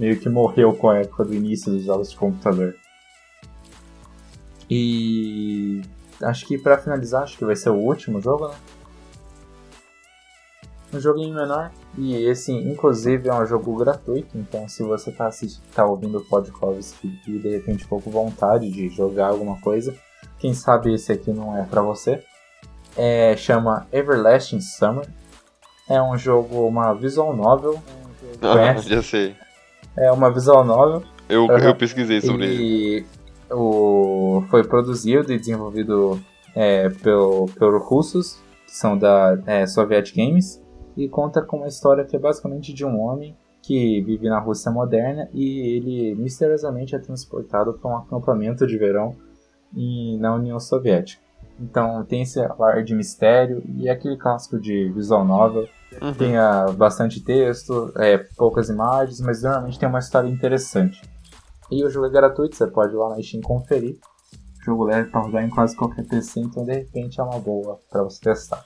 Meio 0.00 0.18
que 0.18 0.30
morreu 0.30 0.72
com 0.72 0.88
a 0.88 0.96
época 0.96 1.26
do 1.26 1.34
início 1.34 1.70
dos 1.70 1.84
jogos 1.84 2.10
de 2.10 2.16
computador. 2.16 2.74
E 4.70 5.82
acho 6.22 6.46
que 6.46 6.56
pra 6.56 6.78
finalizar, 6.78 7.24
acho 7.24 7.36
que 7.36 7.44
vai 7.44 7.54
ser 7.54 7.68
o 7.68 7.74
último 7.74 8.18
jogo, 8.18 8.48
né? 8.48 8.54
Um 10.94 10.98
joguinho 10.98 11.34
menor. 11.34 11.70
E 11.98 12.16
esse, 12.16 12.50
inclusive, 12.50 13.28
é 13.28 13.34
um 13.34 13.44
jogo 13.44 13.76
gratuito. 13.76 14.38
Então, 14.38 14.66
se 14.70 14.82
você 14.82 15.12
tá, 15.12 15.26
assistindo, 15.26 15.64
tá 15.74 15.84
ouvindo 15.84 16.16
o 16.16 16.24
Podkovsky 16.24 17.20
e 17.28 17.38
de 17.38 17.50
repente 17.50 17.84
ficou 17.84 18.00
com 18.00 18.10
vontade 18.10 18.70
de 18.70 18.88
jogar 18.88 19.28
alguma 19.28 19.60
coisa, 19.60 19.94
quem 20.38 20.54
sabe 20.54 20.94
esse 20.94 21.12
aqui 21.12 21.30
não 21.30 21.54
é 21.58 21.64
pra 21.64 21.82
você. 21.82 22.24
É, 22.96 23.36
chama 23.36 23.86
Everlasting 23.92 24.62
Summer. 24.62 25.06
É 25.86 26.00
um 26.00 26.16
jogo, 26.16 26.66
uma 26.66 26.94
visual 26.94 27.36
novel. 27.36 27.82
Ah, 28.40 28.80
já 28.80 29.02
sei. 29.02 29.36
É 29.96 30.10
uma 30.10 30.30
visual 30.30 30.64
novel. 30.64 31.02
Eu, 31.28 31.50
Aham. 31.50 31.68
eu 31.68 31.74
pesquisei 31.74 32.20
sobre 32.20 32.46
ele. 32.46 33.06
O, 33.50 34.44
foi 34.48 34.62
produzido 34.64 35.32
e 35.32 35.38
desenvolvido 35.38 36.20
é, 36.54 36.88
pelo, 36.88 37.46
pelos 37.58 37.82
russos, 37.84 38.40
que 38.66 38.76
são 38.76 38.96
da 38.96 39.38
é, 39.46 39.66
Soviet 39.66 40.14
Games, 40.14 40.62
e 40.96 41.08
conta 41.08 41.42
com 41.42 41.58
uma 41.58 41.68
história 41.68 42.04
que 42.04 42.16
é 42.16 42.18
basicamente 42.18 42.72
de 42.72 42.84
um 42.84 43.00
homem 43.00 43.36
que 43.62 44.00
vive 44.02 44.28
na 44.28 44.40
Rússia 44.40 44.70
moderna 44.70 45.28
e 45.32 45.76
ele 45.76 46.14
misteriosamente 46.14 46.94
é 46.94 46.98
transportado 46.98 47.74
para 47.74 47.90
um 47.90 47.96
acampamento 47.96 48.66
de 48.66 48.76
verão 48.78 49.16
em, 49.76 50.18
na 50.18 50.34
União 50.34 50.58
Soviética. 50.58 51.22
Então 51.58 52.04
tem 52.04 52.22
esse 52.22 52.40
ar 52.40 52.82
de 52.82 52.94
mistério 52.94 53.62
e 53.66 53.88
é 53.88 53.92
aquele 53.92 54.16
clássico 54.16 54.58
de 54.58 54.90
visual 54.92 55.24
novel. 55.24 55.68
Uhum. 56.00 56.14
Tem 56.14 56.36
ah, 56.36 56.66
bastante 56.76 57.20
texto, 57.20 57.92
é, 57.96 58.18
poucas 58.36 58.68
imagens, 58.68 59.20
mas 59.20 59.42
normalmente 59.42 59.78
tem 59.78 59.88
uma 59.88 59.98
história 59.98 60.28
interessante. 60.28 61.02
E 61.70 61.84
o 61.84 61.90
jogo 61.90 62.06
é 62.06 62.10
gratuito, 62.10 62.56
você 62.56 62.66
pode 62.66 62.94
ir 62.94 62.96
lá 62.96 63.10
na 63.10 63.22
Steam 63.22 63.42
conferir. 63.42 63.98
O 64.60 64.64
jogo 64.64 64.84
leve 64.84 65.10
para 65.10 65.20
rodar 65.20 65.44
em 65.44 65.50
quase 65.50 65.76
qualquer 65.76 66.06
PC, 66.06 66.40
então 66.40 66.64
de 66.64 66.72
repente 66.72 67.20
é 67.20 67.22
uma 67.22 67.38
boa 67.38 67.78
para 67.90 68.02
você 68.02 68.20
testar. 68.20 68.64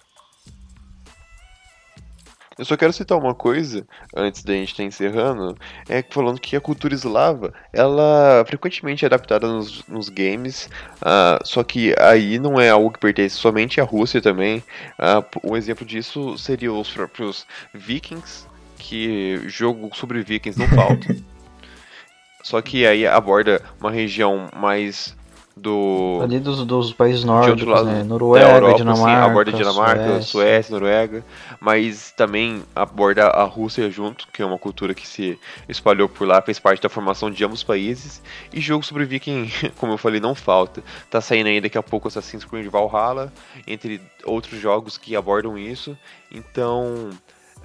Eu 2.56 2.64
só 2.64 2.76
quero 2.76 2.92
citar 2.92 3.18
uma 3.18 3.34
coisa, 3.34 3.84
antes 4.14 4.44
da 4.44 4.52
gente 4.52 4.70
estar 4.70 4.84
encerrando, 4.84 5.56
é 5.88 6.02
que 6.02 6.14
falando 6.14 6.40
que 6.40 6.54
a 6.54 6.60
cultura 6.60 6.94
eslava, 6.94 7.52
ela 7.72 8.44
frequentemente 8.46 9.04
é 9.04 9.06
adaptada 9.06 9.48
nos, 9.48 9.84
nos 9.88 10.08
games, 10.08 10.70
ah, 11.02 11.40
só 11.42 11.64
que 11.64 11.94
aí 11.98 12.38
não 12.38 12.60
é 12.60 12.70
algo 12.70 12.92
que 12.92 13.00
pertence 13.00 13.34
somente 13.34 13.80
à 13.80 13.84
Rússia 13.84 14.22
também. 14.22 14.62
Ah, 14.96 15.24
um 15.42 15.56
exemplo 15.56 15.84
disso 15.84 16.38
seria 16.38 16.72
os 16.72 16.90
próprios 16.90 17.44
Vikings, 17.72 18.46
que 18.78 19.40
jogo 19.48 19.90
sobre 19.96 20.22
Vikings 20.22 20.58
não 20.58 20.68
falta. 20.68 21.16
só 22.44 22.62
que 22.62 22.86
aí 22.86 23.04
aborda 23.04 23.60
uma 23.80 23.90
região 23.90 24.48
mais 24.54 25.16
do 25.56 26.20
Ali 26.22 26.40
dos, 26.40 26.64
dos 26.66 26.92
países 26.92 27.24
nórdicos, 27.24 27.64
lado 27.64 27.86
né? 27.86 28.02
Noruega, 28.02 28.50
Europa, 28.50 28.78
Dinamarca, 28.78 29.24
sim, 29.24 29.30
aborda 29.30 29.52
Dinamarca, 29.52 30.04
Suécia. 30.04 30.22
Suécia. 30.22 30.72
Noruega, 30.72 31.24
mas 31.60 32.12
também 32.12 32.62
aborda 32.74 33.28
a 33.28 33.44
Rússia 33.44 33.90
junto, 33.90 34.26
que 34.32 34.42
é 34.42 34.44
uma 34.44 34.58
cultura 34.58 34.94
que 34.94 35.06
se 35.06 35.38
espalhou 35.68 36.08
por 36.08 36.26
lá, 36.26 36.42
fez 36.42 36.58
parte 36.58 36.82
da 36.82 36.88
formação 36.88 37.30
de 37.30 37.44
ambos 37.44 37.54
os 37.54 37.62
países. 37.62 38.22
E 38.52 38.60
jogo 38.60 38.84
sobre 38.84 39.04
Viking, 39.04 39.50
como 39.78 39.92
eu 39.92 39.98
falei, 39.98 40.20
não 40.20 40.34
falta. 40.34 40.82
Tá 41.08 41.20
saindo 41.20 41.46
aí 41.46 41.60
daqui 41.60 41.78
a 41.78 41.82
pouco 41.82 42.08
Assassin's 42.08 42.44
Creed 42.44 42.66
Valhalla, 42.66 43.32
entre 43.66 44.00
outros 44.24 44.60
jogos 44.60 44.98
que 44.98 45.16
abordam 45.16 45.56
isso. 45.56 45.96
Então, 46.30 47.10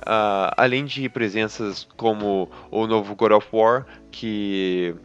ah, 0.06 0.54
além 0.56 0.86
de 0.86 1.10
presenças 1.10 1.88
como 1.97 2.49
o 2.71 2.88
novo 2.88 3.15
God 3.15 3.32
of 3.32 3.47
War, 3.52 3.86
que 4.12 4.95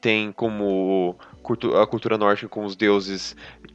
tem 0.00 0.32
como 0.32 1.16
a 1.80 1.86
cultura 1.86 2.16
nórdica 2.16 2.48
com 2.48 2.64
os 2.64 2.76
deuses 2.76 3.34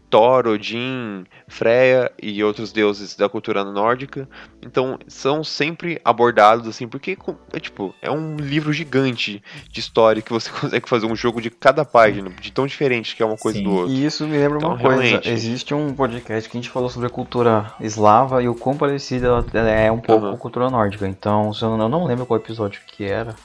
Thor, 0.09 0.47
Odin, 0.47 1.25
Freya 1.47 2.11
e 2.21 2.41
outros 2.43 2.71
deuses 2.71 3.15
da 3.15 3.27
cultura 3.27 3.65
nórdica. 3.65 4.29
Então 4.65 4.97
são 5.07 5.43
sempre 5.43 5.99
abordados 6.05 6.67
assim, 6.67 6.87
porque 6.87 7.17
é 7.51 7.59
tipo, 7.59 7.93
é 8.01 8.09
um 8.09 8.37
livro 8.37 8.71
gigante 8.71 9.43
de 9.69 9.79
história 9.79 10.21
que 10.21 10.31
você 10.31 10.49
consegue 10.61 10.87
fazer 10.87 11.05
um 11.05 11.15
jogo 11.15 11.41
de 11.41 11.49
cada 11.49 11.83
página, 11.83 12.29
de 12.29 12.51
tão 12.51 12.65
diferente 12.65 13.15
que 13.15 13.21
é 13.23 13.25
uma 13.25 13.37
coisa 13.37 13.57
Sim. 13.57 13.63
do 13.65 13.71
outro. 13.73 13.93
E 13.93 14.05
isso 14.05 14.25
me 14.27 14.37
lembra 14.37 14.59
uma 14.59 14.75
Então, 14.75 14.77
coisa. 14.77 15.01
realmente. 15.01 15.29
Existe 15.29 15.73
um 15.73 15.93
podcast 15.93 16.49
que 16.49 16.57
a 16.57 16.61
gente 16.61 16.69
falou 16.71 16.89
sobre 16.89 17.07
a 17.07 17.11
cultura 17.11 17.73
eslava 17.81 18.41
e 18.41 18.47
o 18.47 18.55
quão 18.55 18.77
parecida 18.77 19.27
ela 19.27 19.45
ela 19.53 19.69
é 19.69 19.91
um 19.91 19.99
pouco 19.99 20.21
Aham. 20.25 20.31
com 20.31 20.35
a 20.37 20.39
cultura 20.39 20.69
nórdica. 20.69 21.07
Então, 21.07 21.51
se 21.51 21.63
eu 21.63 21.75
não, 21.75 21.85
eu 21.85 21.89
não 21.89 22.05
lembro 22.05 22.25
qual 22.25 22.39
episódio 22.39 22.81
que 22.87 23.03
era, 23.03 23.35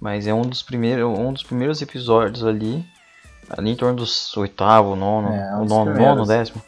mas 0.00 0.26
é 0.26 0.34
um 0.34 0.42
dos 0.42 0.62
primeiros, 0.62 1.06
um 1.06 1.32
dos 1.32 1.42
primeiros 1.42 1.80
episódios 1.82 2.44
ali, 2.44 2.84
ali 3.48 3.70
em 3.70 3.76
torno 3.76 3.96
dos 3.96 4.36
oitavo, 4.36 4.94
nono, 4.96 5.28
É, 5.34 5.56
o 5.56 5.64
nono, 5.64 5.94
nono, 5.94 6.26
décimo. 6.26 6.62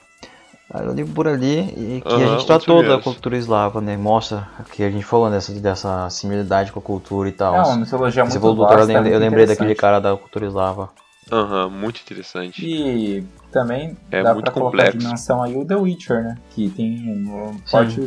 Ali 0.72 1.04
por 1.04 1.28
ali, 1.28 1.60
e 1.60 2.00
que 2.00 2.08
Aham, 2.08 2.24
a 2.24 2.26
gente 2.26 2.46
tratou 2.46 2.82
da 2.82 2.98
cultura 2.98 3.36
eslava, 3.36 3.80
né? 3.80 3.96
Mostra 3.96 4.48
que 4.72 4.82
a 4.82 4.90
gente 4.90 5.04
falou 5.04 5.30
dessa, 5.30 5.52
dessa 5.52 6.10
similaridade 6.10 6.72
com 6.72 6.80
a 6.80 6.82
cultura 6.82 7.28
e 7.28 7.32
tal. 7.32 7.54
É 7.54 7.60
uma 7.60 7.76
mitologia 7.76 8.24
Você 8.24 8.38
muito 8.40 8.44
eu 8.46 8.54
vasta, 8.56 8.92
é 8.92 8.96
lembrei, 8.96 9.12
eu 9.14 9.18
muito 9.20 9.30
lembrei 9.30 9.46
daquele 9.46 9.74
cara 9.74 10.00
da 10.00 10.16
cultura 10.16 10.46
eslava. 10.46 10.90
Aham, 11.30 11.70
muito 11.70 12.00
interessante. 12.00 12.64
E 12.66 13.24
também 13.52 13.96
É 14.10 14.22
dá 14.22 14.32
muito 14.32 14.44
pra 14.46 14.52
colocar 14.52 14.70
complexo. 14.78 14.96
a 14.96 15.00
dimensão 15.00 15.42
aí 15.42 15.56
o 15.56 15.64
The 15.64 15.76
Witcher, 15.76 16.22
né? 16.24 16.38
Que 16.50 16.68
tem 16.70 17.08
um 17.08 17.58
forte, 17.66 18.00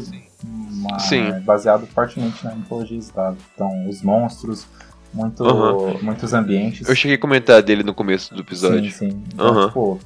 uma- 0.44 1.00
Sim. 1.00 1.30
é 1.30 1.40
baseado 1.40 1.88
fortemente 1.88 2.44
na 2.44 2.54
mitologia 2.56 2.98
eslava. 2.98 3.38
Então, 3.54 3.88
os 3.88 4.02
monstros, 4.02 4.68
muito, 5.14 5.44
muitos 6.02 6.34
ambientes. 6.34 6.88
Eu 6.88 6.96
cheguei 6.96 7.16
a 7.18 7.20
comentar 7.20 7.62
dele 7.62 7.84
no 7.84 7.94
começo 7.94 8.34
do 8.34 8.42
episódio. 8.42 8.92
Sim, 8.92 9.10
sim. 9.12 9.24
Então, 9.34 9.68
tipo, 9.68 10.00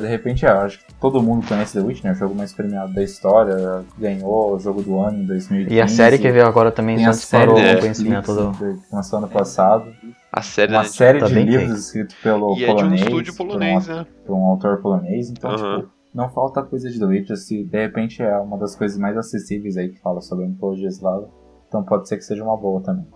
de 0.00 0.06
repente, 0.06 0.44
eu 0.44 0.52
acho 0.52 0.78
que 0.84 0.94
todo 0.94 1.22
mundo 1.22 1.46
conhece 1.46 1.74
The 1.78 1.84
Witcher, 1.84 2.04
né? 2.06 2.12
O 2.12 2.14
jogo 2.16 2.34
mais 2.34 2.52
premiado 2.52 2.92
da 2.92 3.02
história, 3.02 3.84
ganhou 3.98 4.54
o 4.54 4.58
jogo 4.58 4.82
do 4.82 4.98
ano 5.00 5.22
em 5.22 5.26
2015. 5.26 5.74
E 5.76 5.80
a 5.80 5.86
série 5.86 6.18
que 6.18 6.30
veio 6.30 6.46
agora 6.46 6.72
também 6.72 6.98
já 6.98 7.10
a 7.10 7.12
série 7.12 7.46
disparou 7.46 7.58
É. 7.58 7.76
o 7.76 7.80
conhecimento 7.80 8.34
do. 8.34 8.80
Lançou 8.92 9.18
ano 9.18 9.28
passado. 9.28 9.92
A 10.32 10.42
série 10.42 10.72
Uma 10.72 10.82
da 10.82 10.88
série 10.88 11.18
Tá 11.20 11.26
de 11.28 11.34
bem 11.34 11.44
livros 11.46 11.66
feito. 11.68 11.78
escritos 12.10 12.16
pelo 12.22 12.56
E 12.58 12.64
é 12.64 12.66
de 12.66 12.72
um 12.72 12.76
polonês. 12.76 13.00
estúdio 13.02 13.34
por 13.36 13.44
um 13.44 13.48
polonês, 13.48 13.86
né? 13.86 14.06
por 14.26 14.34
um 14.36 14.44
autor 14.44 14.78
polonês, 14.82 15.30
então, 15.30 15.50
Aham. 15.50 15.76
tipo, 15.80 15.92
não 16.14 16.28
falta 16.30 16.62
coisa 16.62 16.90
de 16.90 16.98
The 16.98 17.04
Witcher, 17.06 17.36
se 17.36 17.64
de 17.64 17.78
repente 17.78 18.22
é 18.22 18.36
uma 18.38 18.58
das 18.58 18.74
coisas 18.76 18.98
mais 18.98 19.16
acessíveis 19.16 19.76
aí 19.78 19.88
que 19.90 20.00
fala 20.00 20.20
sobre 20.20 20.44
a 20.44 20.48
mitologia 20.48 20.88
eslava, 20.88 21.28
então 21.68 21.82
pode 21.84 22.08
ser 22.08 22.16
que 22.18 22.24
seja 22.24 22.42
uma 22.44 22.56
boa 22.56 22.82
também. 22.82 23.06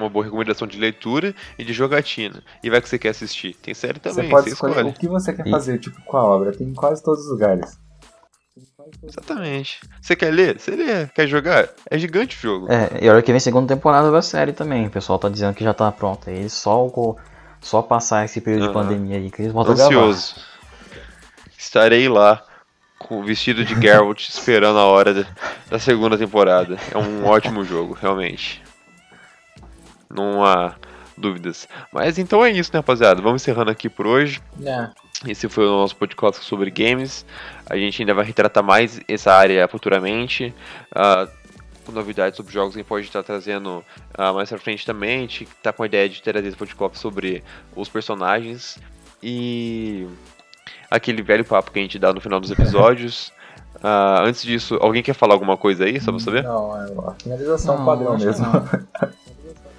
Uma 0.00 0.08
boa 0.08 0.24
recomendação 0.24 0.66
de 0.66 0.78
leitura 0.78 1.34
e 1.58 1.64
de 1.64 1.72
jogatina. 1.72 2.42
E 2.62 2.70
vai 2.70 2.80
que 2.80 2.88
você 2.88 2.98
quer 2.98 3.10
assistir. 3.10 3.54
Tem 3.54 3.74
série 3.74 3.98
também, 4.00 4.24
você 4.24 4.30
pode 4.30 4.44
você 4.48 4.50
escolher 4.54 4.72
escolhe. 4.76 4.88
o 4.90 4.92
que 4.94 5.08
você 5.08 5.32
quer 5.32 5.46
E- 5.46 5.50
fazer, 5.50 5.78
tipo, 5.78 6.00
com 6.02 6.16
a 6.16 6.24
obra, 6.24 6.52
tem 6.52 6.68
em 6.68 6.74
quase 6.74 7.02
todos 7.02 7.24
os 7.24 7.30
lugares. 7.30 7.78
Exatamente. 9.02 9.80
Você 10.00 10.16
quer 10.16 10.32
ler? 10.32 10.58
Você 10.58 10.72
lê. 10.72 11.06
Quer 11.08 11.26
jogar? 11.26 11.68
É 11.90 11.98
gigante 11.98 12.36
o 12.36 12.40
jogo. 12.40 12.66
É, 12.72 13.04
e 13.04 13.08
a 13.08 13.12
hora 13.12 13.22
que 13.22 13.30
vem 13.30 13.40
segunda 13.40 13.74
temporada 13.74 14.10
da 14.10 14.20
série 14.22 14.52
também. 14.52 14.86
O 14.86 14.90
pessoal 14.90 15.18
tá 15.18 15.28
dizendo 15.28 15.54
que 15.54 15.62
já 15.64 15.72
tá 15.72 15.90
pronta. 15.92 16.30
E 16.32 16.48
só, 16.50 16.90
só 17.60 17.82
passar 17.82 18.24
esse 18.24 18.40
período 18.40 18.62
de 18.62 18.68
Aham. 18.70 18.74
pandemia 18.74 19.16
aí 19.18 19.30
que 19.30 19.42
eles 19.42 19.52
voltam. 19.52 19.74
Ansioso. 19.74 20.34
Estarei 21.56 22.08
lá 22.08 22.42
com 22.98 23.20
o 23.20 23.24
vestido 23.24 23.64
de 23.64 23.80
Geralt 23.80 24.20
esperando 24.28 24.78
a 24.78 24.84
hora 24.84 25.14
da, 25.14 25.26
da 25.70 25.78
segunda 25.78 26.16
temporada. 26.18 26.76
É 26.92 26.98
um 26.98 27.26
ótimo 27.26 27.64
jogo, 27.64 27.94
realmente. 27.94 28.62
Não 30.10 30.44
há 30.44 30.74
dúvidas. 31.16 31.68
Mas 31.92 32.18
então 32.18 32.44
é 32.44 32.50
isso, 32.50 32.70
né, 32.72 32.78
rapaziada? 32.78 33.20
Vamos 33.20 33.42
encerrando 33.42 33.70
aqui 33.70 33.88
por 33.88 34.06
hoje. 34.06 34.42
É. 34.64 34.88
Esse 35.26 35.48
foi 35.48 35.66
o 35.66 35.70
nosso 35.70 35.94
podcast 35.96 36.42
sobre 36.44 36.70
games. 36.70 37.26
A 37.68 37.76
gente 37.76 38.00
ainda 38.00 38.14
vai 38.14 38.24
retratar 38.24 38.64
mais 38.64 39.00
essa 39.06 39.32
área 39.32 39.68
futuramente. 39.68 40.54
com 41.84 41.92
novidades 41.92 42.36
sobre 42.36 42.52
jogos, 42.52 42.74
a 42.74 42.78
gente 42.78 42.86
pode 42.86 43.06
estar 43.06 43.22
trazendo 43.22 43.84
ah, 44.14 44.32
mais 44.32 44.48
pra 44.48 44.58
frente 44.58 44.86
também. 44.86 45.18
A 45.18 45.20
gente 45.20 45.46
tá 45.62 45.72
com 45.72 45.82
a 45.82 45.86
ideia 45.86 46.08
de 46.08 46.22
trazer 46.22 46.48
esse 46.48 46.56
podcast 46.56 46.98
sobre 46.98 47.44
os 47.76 47.88
personagens. 47.88 48.78
E 49.22 50.08
aquele 50.90 51.22
velho 51.22 51.44
papo 51.44 51.70
que 51.70 51.78
a 51.78 51.82
gente 51.82 51.98
dá 51.98 52.12
no 52.12 52.20
final 52.20 52.40
dos 52.40 52.50
episódios. 52.50 53.32
Ah, 53.82 54.24
antes 54.24 54.42
disso, 54.42 54.76
alguém 54.78 55.02
quer 55.02 55.14
falar 55.14 55.32
alguma 55.32 55.56
coisa 55.56 55.84
aí, 55.84 55.98
só 56.00 56.10
pra 56.10 56.20
saber? 56.20 56.42
Não, 56.42 56.76
é 56.76 56.90
a 57.06 57.14
finalização 57.14 57.78
Não, 57.78 57.86
padrão 57.86 58.18
que 58.18 58.26
mesmo. 58.26 58.44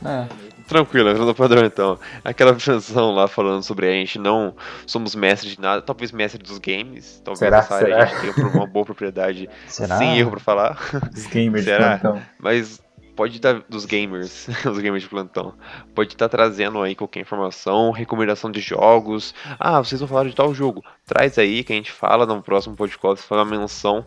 É. 0.05 0.27
Tranquilo, 0.67 1.09
entrando 1.09 1.27
no 1.27 1.35
padrão 1.35 1.65
então. 1.65 1.99
Aquela 2.23 2.53
versão 2.53 3.11
lá 3.13 3.27
falando 3.27 3.61
sobre 3.61 3.87
a 3.87 3.91
gente 3.91 4.17
não 4.17 4.55
somos 4.87 5.13
mestres 5.15 5.55
de 5.55 5.61
nada, 5.61 5.81
talvez 5.81 6.11
mestre 6.13 6.41
dos 6.41 6.57
games. 6.59 7.21
Talvez 7.25 7.39
Será? 7.39 7.57
essa 7.57 7.75
área 7.75 7.85
Será? 7.87 8.03
a 8.03 8.05
gente 8.05 8.35
tenha 8.35 8.47
uma 8.47 8.65
boa 8.65 8.85
propriedade 8.85 9.49
Será? 9.67 9.97
sem 9.97 10.17
erro 10.17 10.31
pra 10.31 10.39
falar. 10.39 10.79
Os 11.13 11.25
gamers 11.27 11.65
de 11.65 11.71
Será? 11.71 11.97
plantão. 11.97 12.21
Mas 12.39 12.81
pode 13.17 13.35
estar 13.35 13.61
dos 13.67 13.83
gamers, 13.85 14.47
os 14.65 14.79
gamers 14.79 15.03
de 15.03 15.09
plantão. 15.09 15.53
Pode 15.93 16.13
estar 16.13 16.29
trazendo 16.29 16.81
aí 16.81 16.95
qualquer 16.95 17.19
informação, 17.19 17.91
recomendação 17.91 18.49
de 18.49 18.61
jogos. 18.61 19.35
Ah, 19.59 19.79
vocês 19.79 19.99
não 19.99 20.07
falaram 20.07 20.29
de 20.29 20.35
tal 20.35 20.53
jogo. 20.53 20.81
Traz 21.05 21.37
aí 21.37 21.65
que 21.65 21.73
a 21.73 21.75
gente 21.75 21.91
fala 21.91 22.25
no 22.25 22.41
próximo 22.41 22.77
podcast, 22.77 23.27
faz 23.27 23.41
uma 23.41 23.45
menção. 23.59 24.05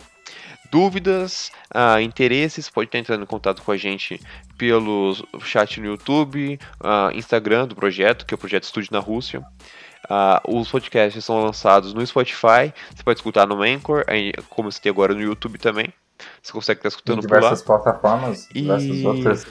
Dúvidas, 0.79 1.53
ah, 1.73 2.03
interesses, 2.03 2.69
pode 2.69 2.89
estar 2.89 2.99
entrando 2.99 3.23
em 3.23 3.27
contato 3.27 3.63
com 3.63 3.71
a 3.71 3.77
gente 3.77 4.21
pelo 4.59 5.15
chat 5.41 5.79
no 5.81 5.87
YouTube, 5.87 6.59
ah, 6.81 7.11
Instagram 7.15 7.69
do 7.69 7.77
projeto, 7.77 8.27
que 8.27 8.35
é 8.35 8.37
o 8.37 8.39
Projeto 8.39 8.65
Estúdio 8.65 8.89
na 8.93 8.99
Rússia. 8.99 9.41
Ah, 10.11 10.43
os 10.45 10.69
podcasts 10.69 11.25
são 11.25 11.45
lançados 11.45 11.95
no 11.95 12.05
Spotify, 12.05 12.75
você 12.93 13.05
pode 13.05 13.21
escutar 13.21 13.47
no 13.47 13.63
Anchor, 13.63 14.03
aí, 14.09 14.33
como 14.51 14.73
você 14.73 14.81
tem 14.81 14.91
agora 14.91 15.15
no 15.15 15.23
YouTube 15.23 15.59
também. 15.59 15.93
Você 16.43 16.53
consegue 16.53 16.79
estar 16.81 16.89
Em 16.89 16.91
escutando 16.91 17.21
por 17.23 17.31
lá 17.31 17.37
diversas 17.39 17.63
plataformas, 17.63 18.49
E- 18.51 18.63
diversas 18.63 19.05
outras. 19.05 19.47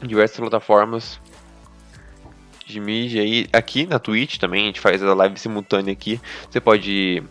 em 0.00 0.06
diversas 0.06 0.36
plataformas 0.36 1.20
de 2.64 2.78
mídia 2.78 3.24
e 3.24 3.48
aqui 3.52 3.86
na 3.86 3.98
Twitch 3.98 4.38
também, 4.38 4.62
a 4.62 4.66
gente 4.66 4.80
faz 4.80 5.02
a 5.02 5.14
live 5.14 5.36
simultânea 5.36 5.92
aqui. 5.92 6.20
Você 6.48 6.60
pode 6.60 7.22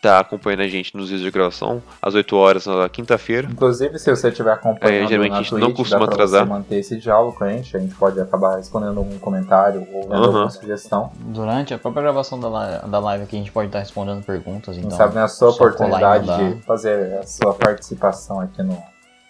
estar 0.00 0.18
acompanhando 0.18 0.60
a 0.62 0.66
gente 0.68 0.96
nos 0.96 1.08
dias 1.10 1.20
de 1.20 1.30
gravação, 1.30 1.82
às 2.00 2.14
8 2.14 2.34
horas 2.34 2.64
na 2.64 2.88
quinta-feira. 2.88 3.46
Inclusive, 3.50 3.98
se 3.98 4.08
você 4.08 4.28
estiver 4.28 4.50
acompanhando 4.52 5.04
É, 5.04 5.06
geralmente 5.06 5.30
na 5.32 5.36
a 5.38 5.42
gente 5.42 5.50
Twitch, 5.50 5.62
não 5.62 5.72
costuma 5.74 6.04
atrasar. 6.06 6.46
manter 6.46 6.76
esse 6.76 6.96
diálogo 6.96 7.36
com 7.36 7.44
a 7.44 7.50
gente, 7.50 7.76
a 7.76 7.80
gente 7.80 7.94
pode 7.94 8.18
acabar 8.18 8.56
respondendo 8.56 8.96
algum 8.96 9.18
comentário 9.18 9.86
ou 9.92 10.02
vendo 10.04 10.14
Aham. 10.14 10.24
alguma 10.26 10.50
sugestão. 10.50 11.12
Durante 11.16 11.74
a 11.74 11.78
própria 11.78 12.02
gravação 12.02 12.40
da, 12.40 12.48
li- 12.48 12.90
da 12.90 12.98
live 12.98 13.24
aqui, 13.24 13.36
a 13.36 13.38
gente 13.40 13.52
pode 13.52 13.66
estar 13.68 13.80
respondendo 13.80 14.24
perguntas. 14.24 14.74
Quem 14.74 14.86
Então, 14.86 14.96
sabe 14.96 15.14
na 15.16 15.28
sua 15.28 15.50
oportunidade 15.50 16.26
de 16.54 16.62
fazer 16.62 17.18
a 17.18 17.22
sua 17.26 17.52
participação 17.52 18.40
aqui 18.40 18.62
no 18.62 18.82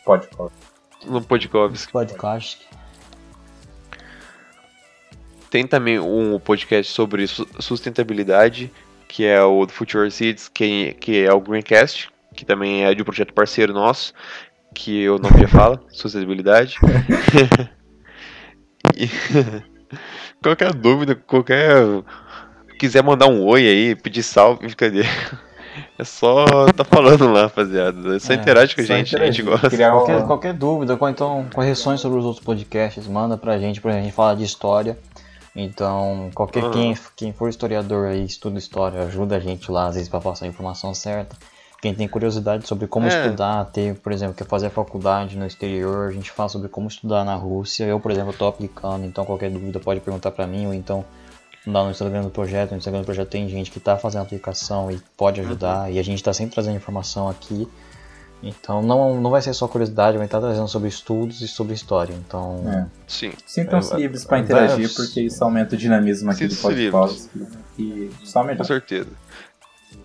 podcast. 0.05 0.53
no 1.05 1.21
podcast. 1.21 1.89
Podcast. 1.91 2.69
Tem 5.51 5.67
também 5.67 5.99
um 5.99 6.39
podcast 6.39 6.93
sobre 6.93 7.27
su- 7.27 7.45
sustentabilidade, 7.59 8.73
que 9.11 9.27
é 9.27 9.43
o 9.43 9.67
do 9.67 9.73
Future 9.73 10.11
Seeds, 10.11 10.49
que, 10.49 10.95
que 11.01 11.25
é 11.25 11.33
o 11.33 11.41
Greencast, 11.41 12.09
que 12.35 12.45
também 12.45 12.85
é 12.85 12.95
de 12.95 13.03
um 13.03 13.05
projeto 13.05 13.35
parceiro 13.35 13.73
nosso, 13.73 14.15
que 14.73 15.09
o 15.09 15.19
nome 15.19 15.41
já 15.41 15.49
fala, 15.49 15.83
sustentabilidade. 15.91 16.77
E 18.97 19.09
qualquer 20.43 20.73
dúvida, 20.73 21.15
qualquer. 21.15 21.75
Quiser 22.79 23.03
mandar 23.05 23.29
um 23.29 23.45
oi 23.45 23.67
aí, 23.67 23.95
pedir 23.95 24.23
salve, 24.23 24.67
brincadeira. 24.67 25.09
É 25.97 26.03
só 26.05 26.67
tá 26.73 26.83
falando 26.83 27.31
lá, 27.31 27.43
rapaziada. 27.43 28.17
É 28.17 28.19
só 28.19 28.33
É, 28.33 28.37
interage 28.37 28.75
com 28.75 28.81
a 28.81 28.85
gente, 28.85 29.17
a 29.17 29.25
gente 29.27 29.43
gosta. 29.43 29.71
Qualquer, 29.71 30.27
qualquer 30.27 30.53
dúvida, 30.53 30.99
ou 30.99 31.09
então 31.09 31.47
correções 31.55 32.01
sobre 32.01 32.19
os 32.19 32.25
outros 32.25 32.45
podcasts, 32.45 33.07
manda 33.07 33.37
pra 33.37 33.59
gente, 33.59 33.81
pra 33.81 33.93
gente 33.93 34.13
falar 34.13 34.35
de 34.35 34.43
história. 34.43 34.99
Então, 35.55 36.31
qualquer 36.35 36.65
Ah. 36.65 36.71
quem, 36.71 36.97
quem 37.17 37.33
for 37.33 37.49
historiador 37.49 38.07
aí, 38.07 38.25
estuda 38.25 38.59
história, 38.59 39.03
ajuda 39.03 39.37
a 39.37 39.41
gente 39.41 39.71
lá, 39.71 39.87
às 39.87 39.95
vezes, 39.95 40.09
pra 40.09 40.21
passar 40.21 40.45
a 40.45 40.49
informação 40.49 40.95
certa. 40.95 41.37
Quem 41.83 41.95
tem 41.95 42.07
curiosidade 42.07 42.69
sobre 42.69 42.87
como 42.87 43.07
É. 43.07 43.09
estudar, 43.09 43.65
ter, 43.67 43.95
por 43.97 44.13
exemplo, 44.13 44.35
quer 44.35 44.47
fazer 44.47 44.69
faculdade 44.71 45.37
no 45.39 45.47
exterior, 45.47 46.09
a 46.09 46.13
gente 46.13 46.31
fala 46.31 46.49
sobre 46.49 46.69
como 46.69 46.87
estudar 46.89 47.25
na 47.25 47.35
Rússia. 47.35 47.85
Eu, 47.85 47.99
por 47.99 48.11
exemplo, 48.11 48.33
tô 48.35 48.47
aplicando, 48.47 49.05
então 49.07 49.25
qualquer 49.25 49.51
dúvida 49.51 49.81
pode 49.81 50.01
perguntar 50.01 50.31
pra 50.31 50.47
mim, 50.47 50.67
ou 50.67 50.75
então 50.75 51.05
lá 51.67 51.83
no 51.83 51.91
Instagram 51.91 52.23
do 52.23 52.31
projeto. 52.31 52.73
No 52.73 52.77
Instagram 52.77 53.01
do 53.01 53.07
projeto 53.07 53.29
tem 53.29 53.49
gente 53.49 53.71
que 53.71 53.81
tá 53.81 53.97
fazendo 53.97 54.23
aplicação 54.23 54.91
e 54.91 55.01
pode 55.17 55.41
ajudar, 55.41 55.91
e 55.91 55.99
a 55.99 56.03
gente 56.05 56.23
tá 56.23 56.33
sempre 56.35 56.55
trazendo 56.55 56.77
informação 56.77 57.29
aqui. 57.29 57.67
Então 58.43 58.81
não, 58.81 59.21
não 59.21 59.31
vai 59.31 59.43
ser 59.43 59.53
só 59.53 59.69
curiosidade, 59.69 60.17
vai 60.17 60.27
estar 60.27 60.41
trazendo 60.41 60.67
sobre 60.67 60.89
estudos 60.89 61.41
e 61.43 61.49
sobre 61.49 61.75
história. 61.75 62.15
Então, 62.15 62.65
É. 62.67 62.87
Sim. 63.07 63.33
Sintam-se 63.47 63.93
É, 63.93 63.97
livres 63.99 64.25
para 64.25 64.39
vai- 64.39 64.45
interagir, 64.45 64.95
porque 64.95 65.21
isso 65.21 65.43
aumenta 65.45 65.75
o 65.75 65.79
dinamismo 65.79 66.31
aqui 66.31 66.47
do 66.47 66.55
Sintam-se 66.55 66.91
podcast. 66.91 67.31
E 67.79 68.11
só 68.25 68.41
Com 68.41 68.47
melhor. 68.47 68.65
certeza. 68.65 69.11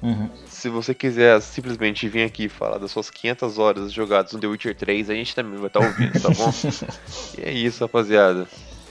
uhum. 0.01 0.29
Se 0.47 0.67
você 0.69 0.93
quiser 0.93 1.39
simplesmente 1.41 2.09
vir 2.09 2.23
aqui 2.25 2.45
e 2.45 2.49
falar 2.49 2.77
das 2.77 2.91
suas 2.91 3.09
500 3.09 3.57
horas 3.57 3.91
jogadas 3.93 4.33
no 4.33 4.39
The 4.39 4.47
Witcher 4.47 4.75
3, 4.75 5.09
a 5.09 5.13
gente 5.13 5.33
também 5.35 5.57
vai 5.57 5.67
estar 5.67 5.79
ouvindo, 5.79 6.19
tá 6.19 6.29
bom? 6.29 6.51
e 7.37 7.41
é 7.41 7.51
isso, 7.53 7.83
rapaziada. 7.83 8.47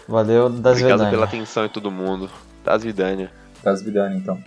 valeu 0.09 0.49
das 0.49 0.72
Obrigado 0.78 0.99
Vedânia. 0.99 1.11
pela 1.11 1.24
atenção 1.24 1.66
de 1.66 1.72
todo 1.72 1.90
mundo. 1.90 2.30
Das 2.64 2.82
Vidânia. 2.82 3.30
Das 3.62 3.82
Vidani, 3.82 4.16
então. 4.16 4.42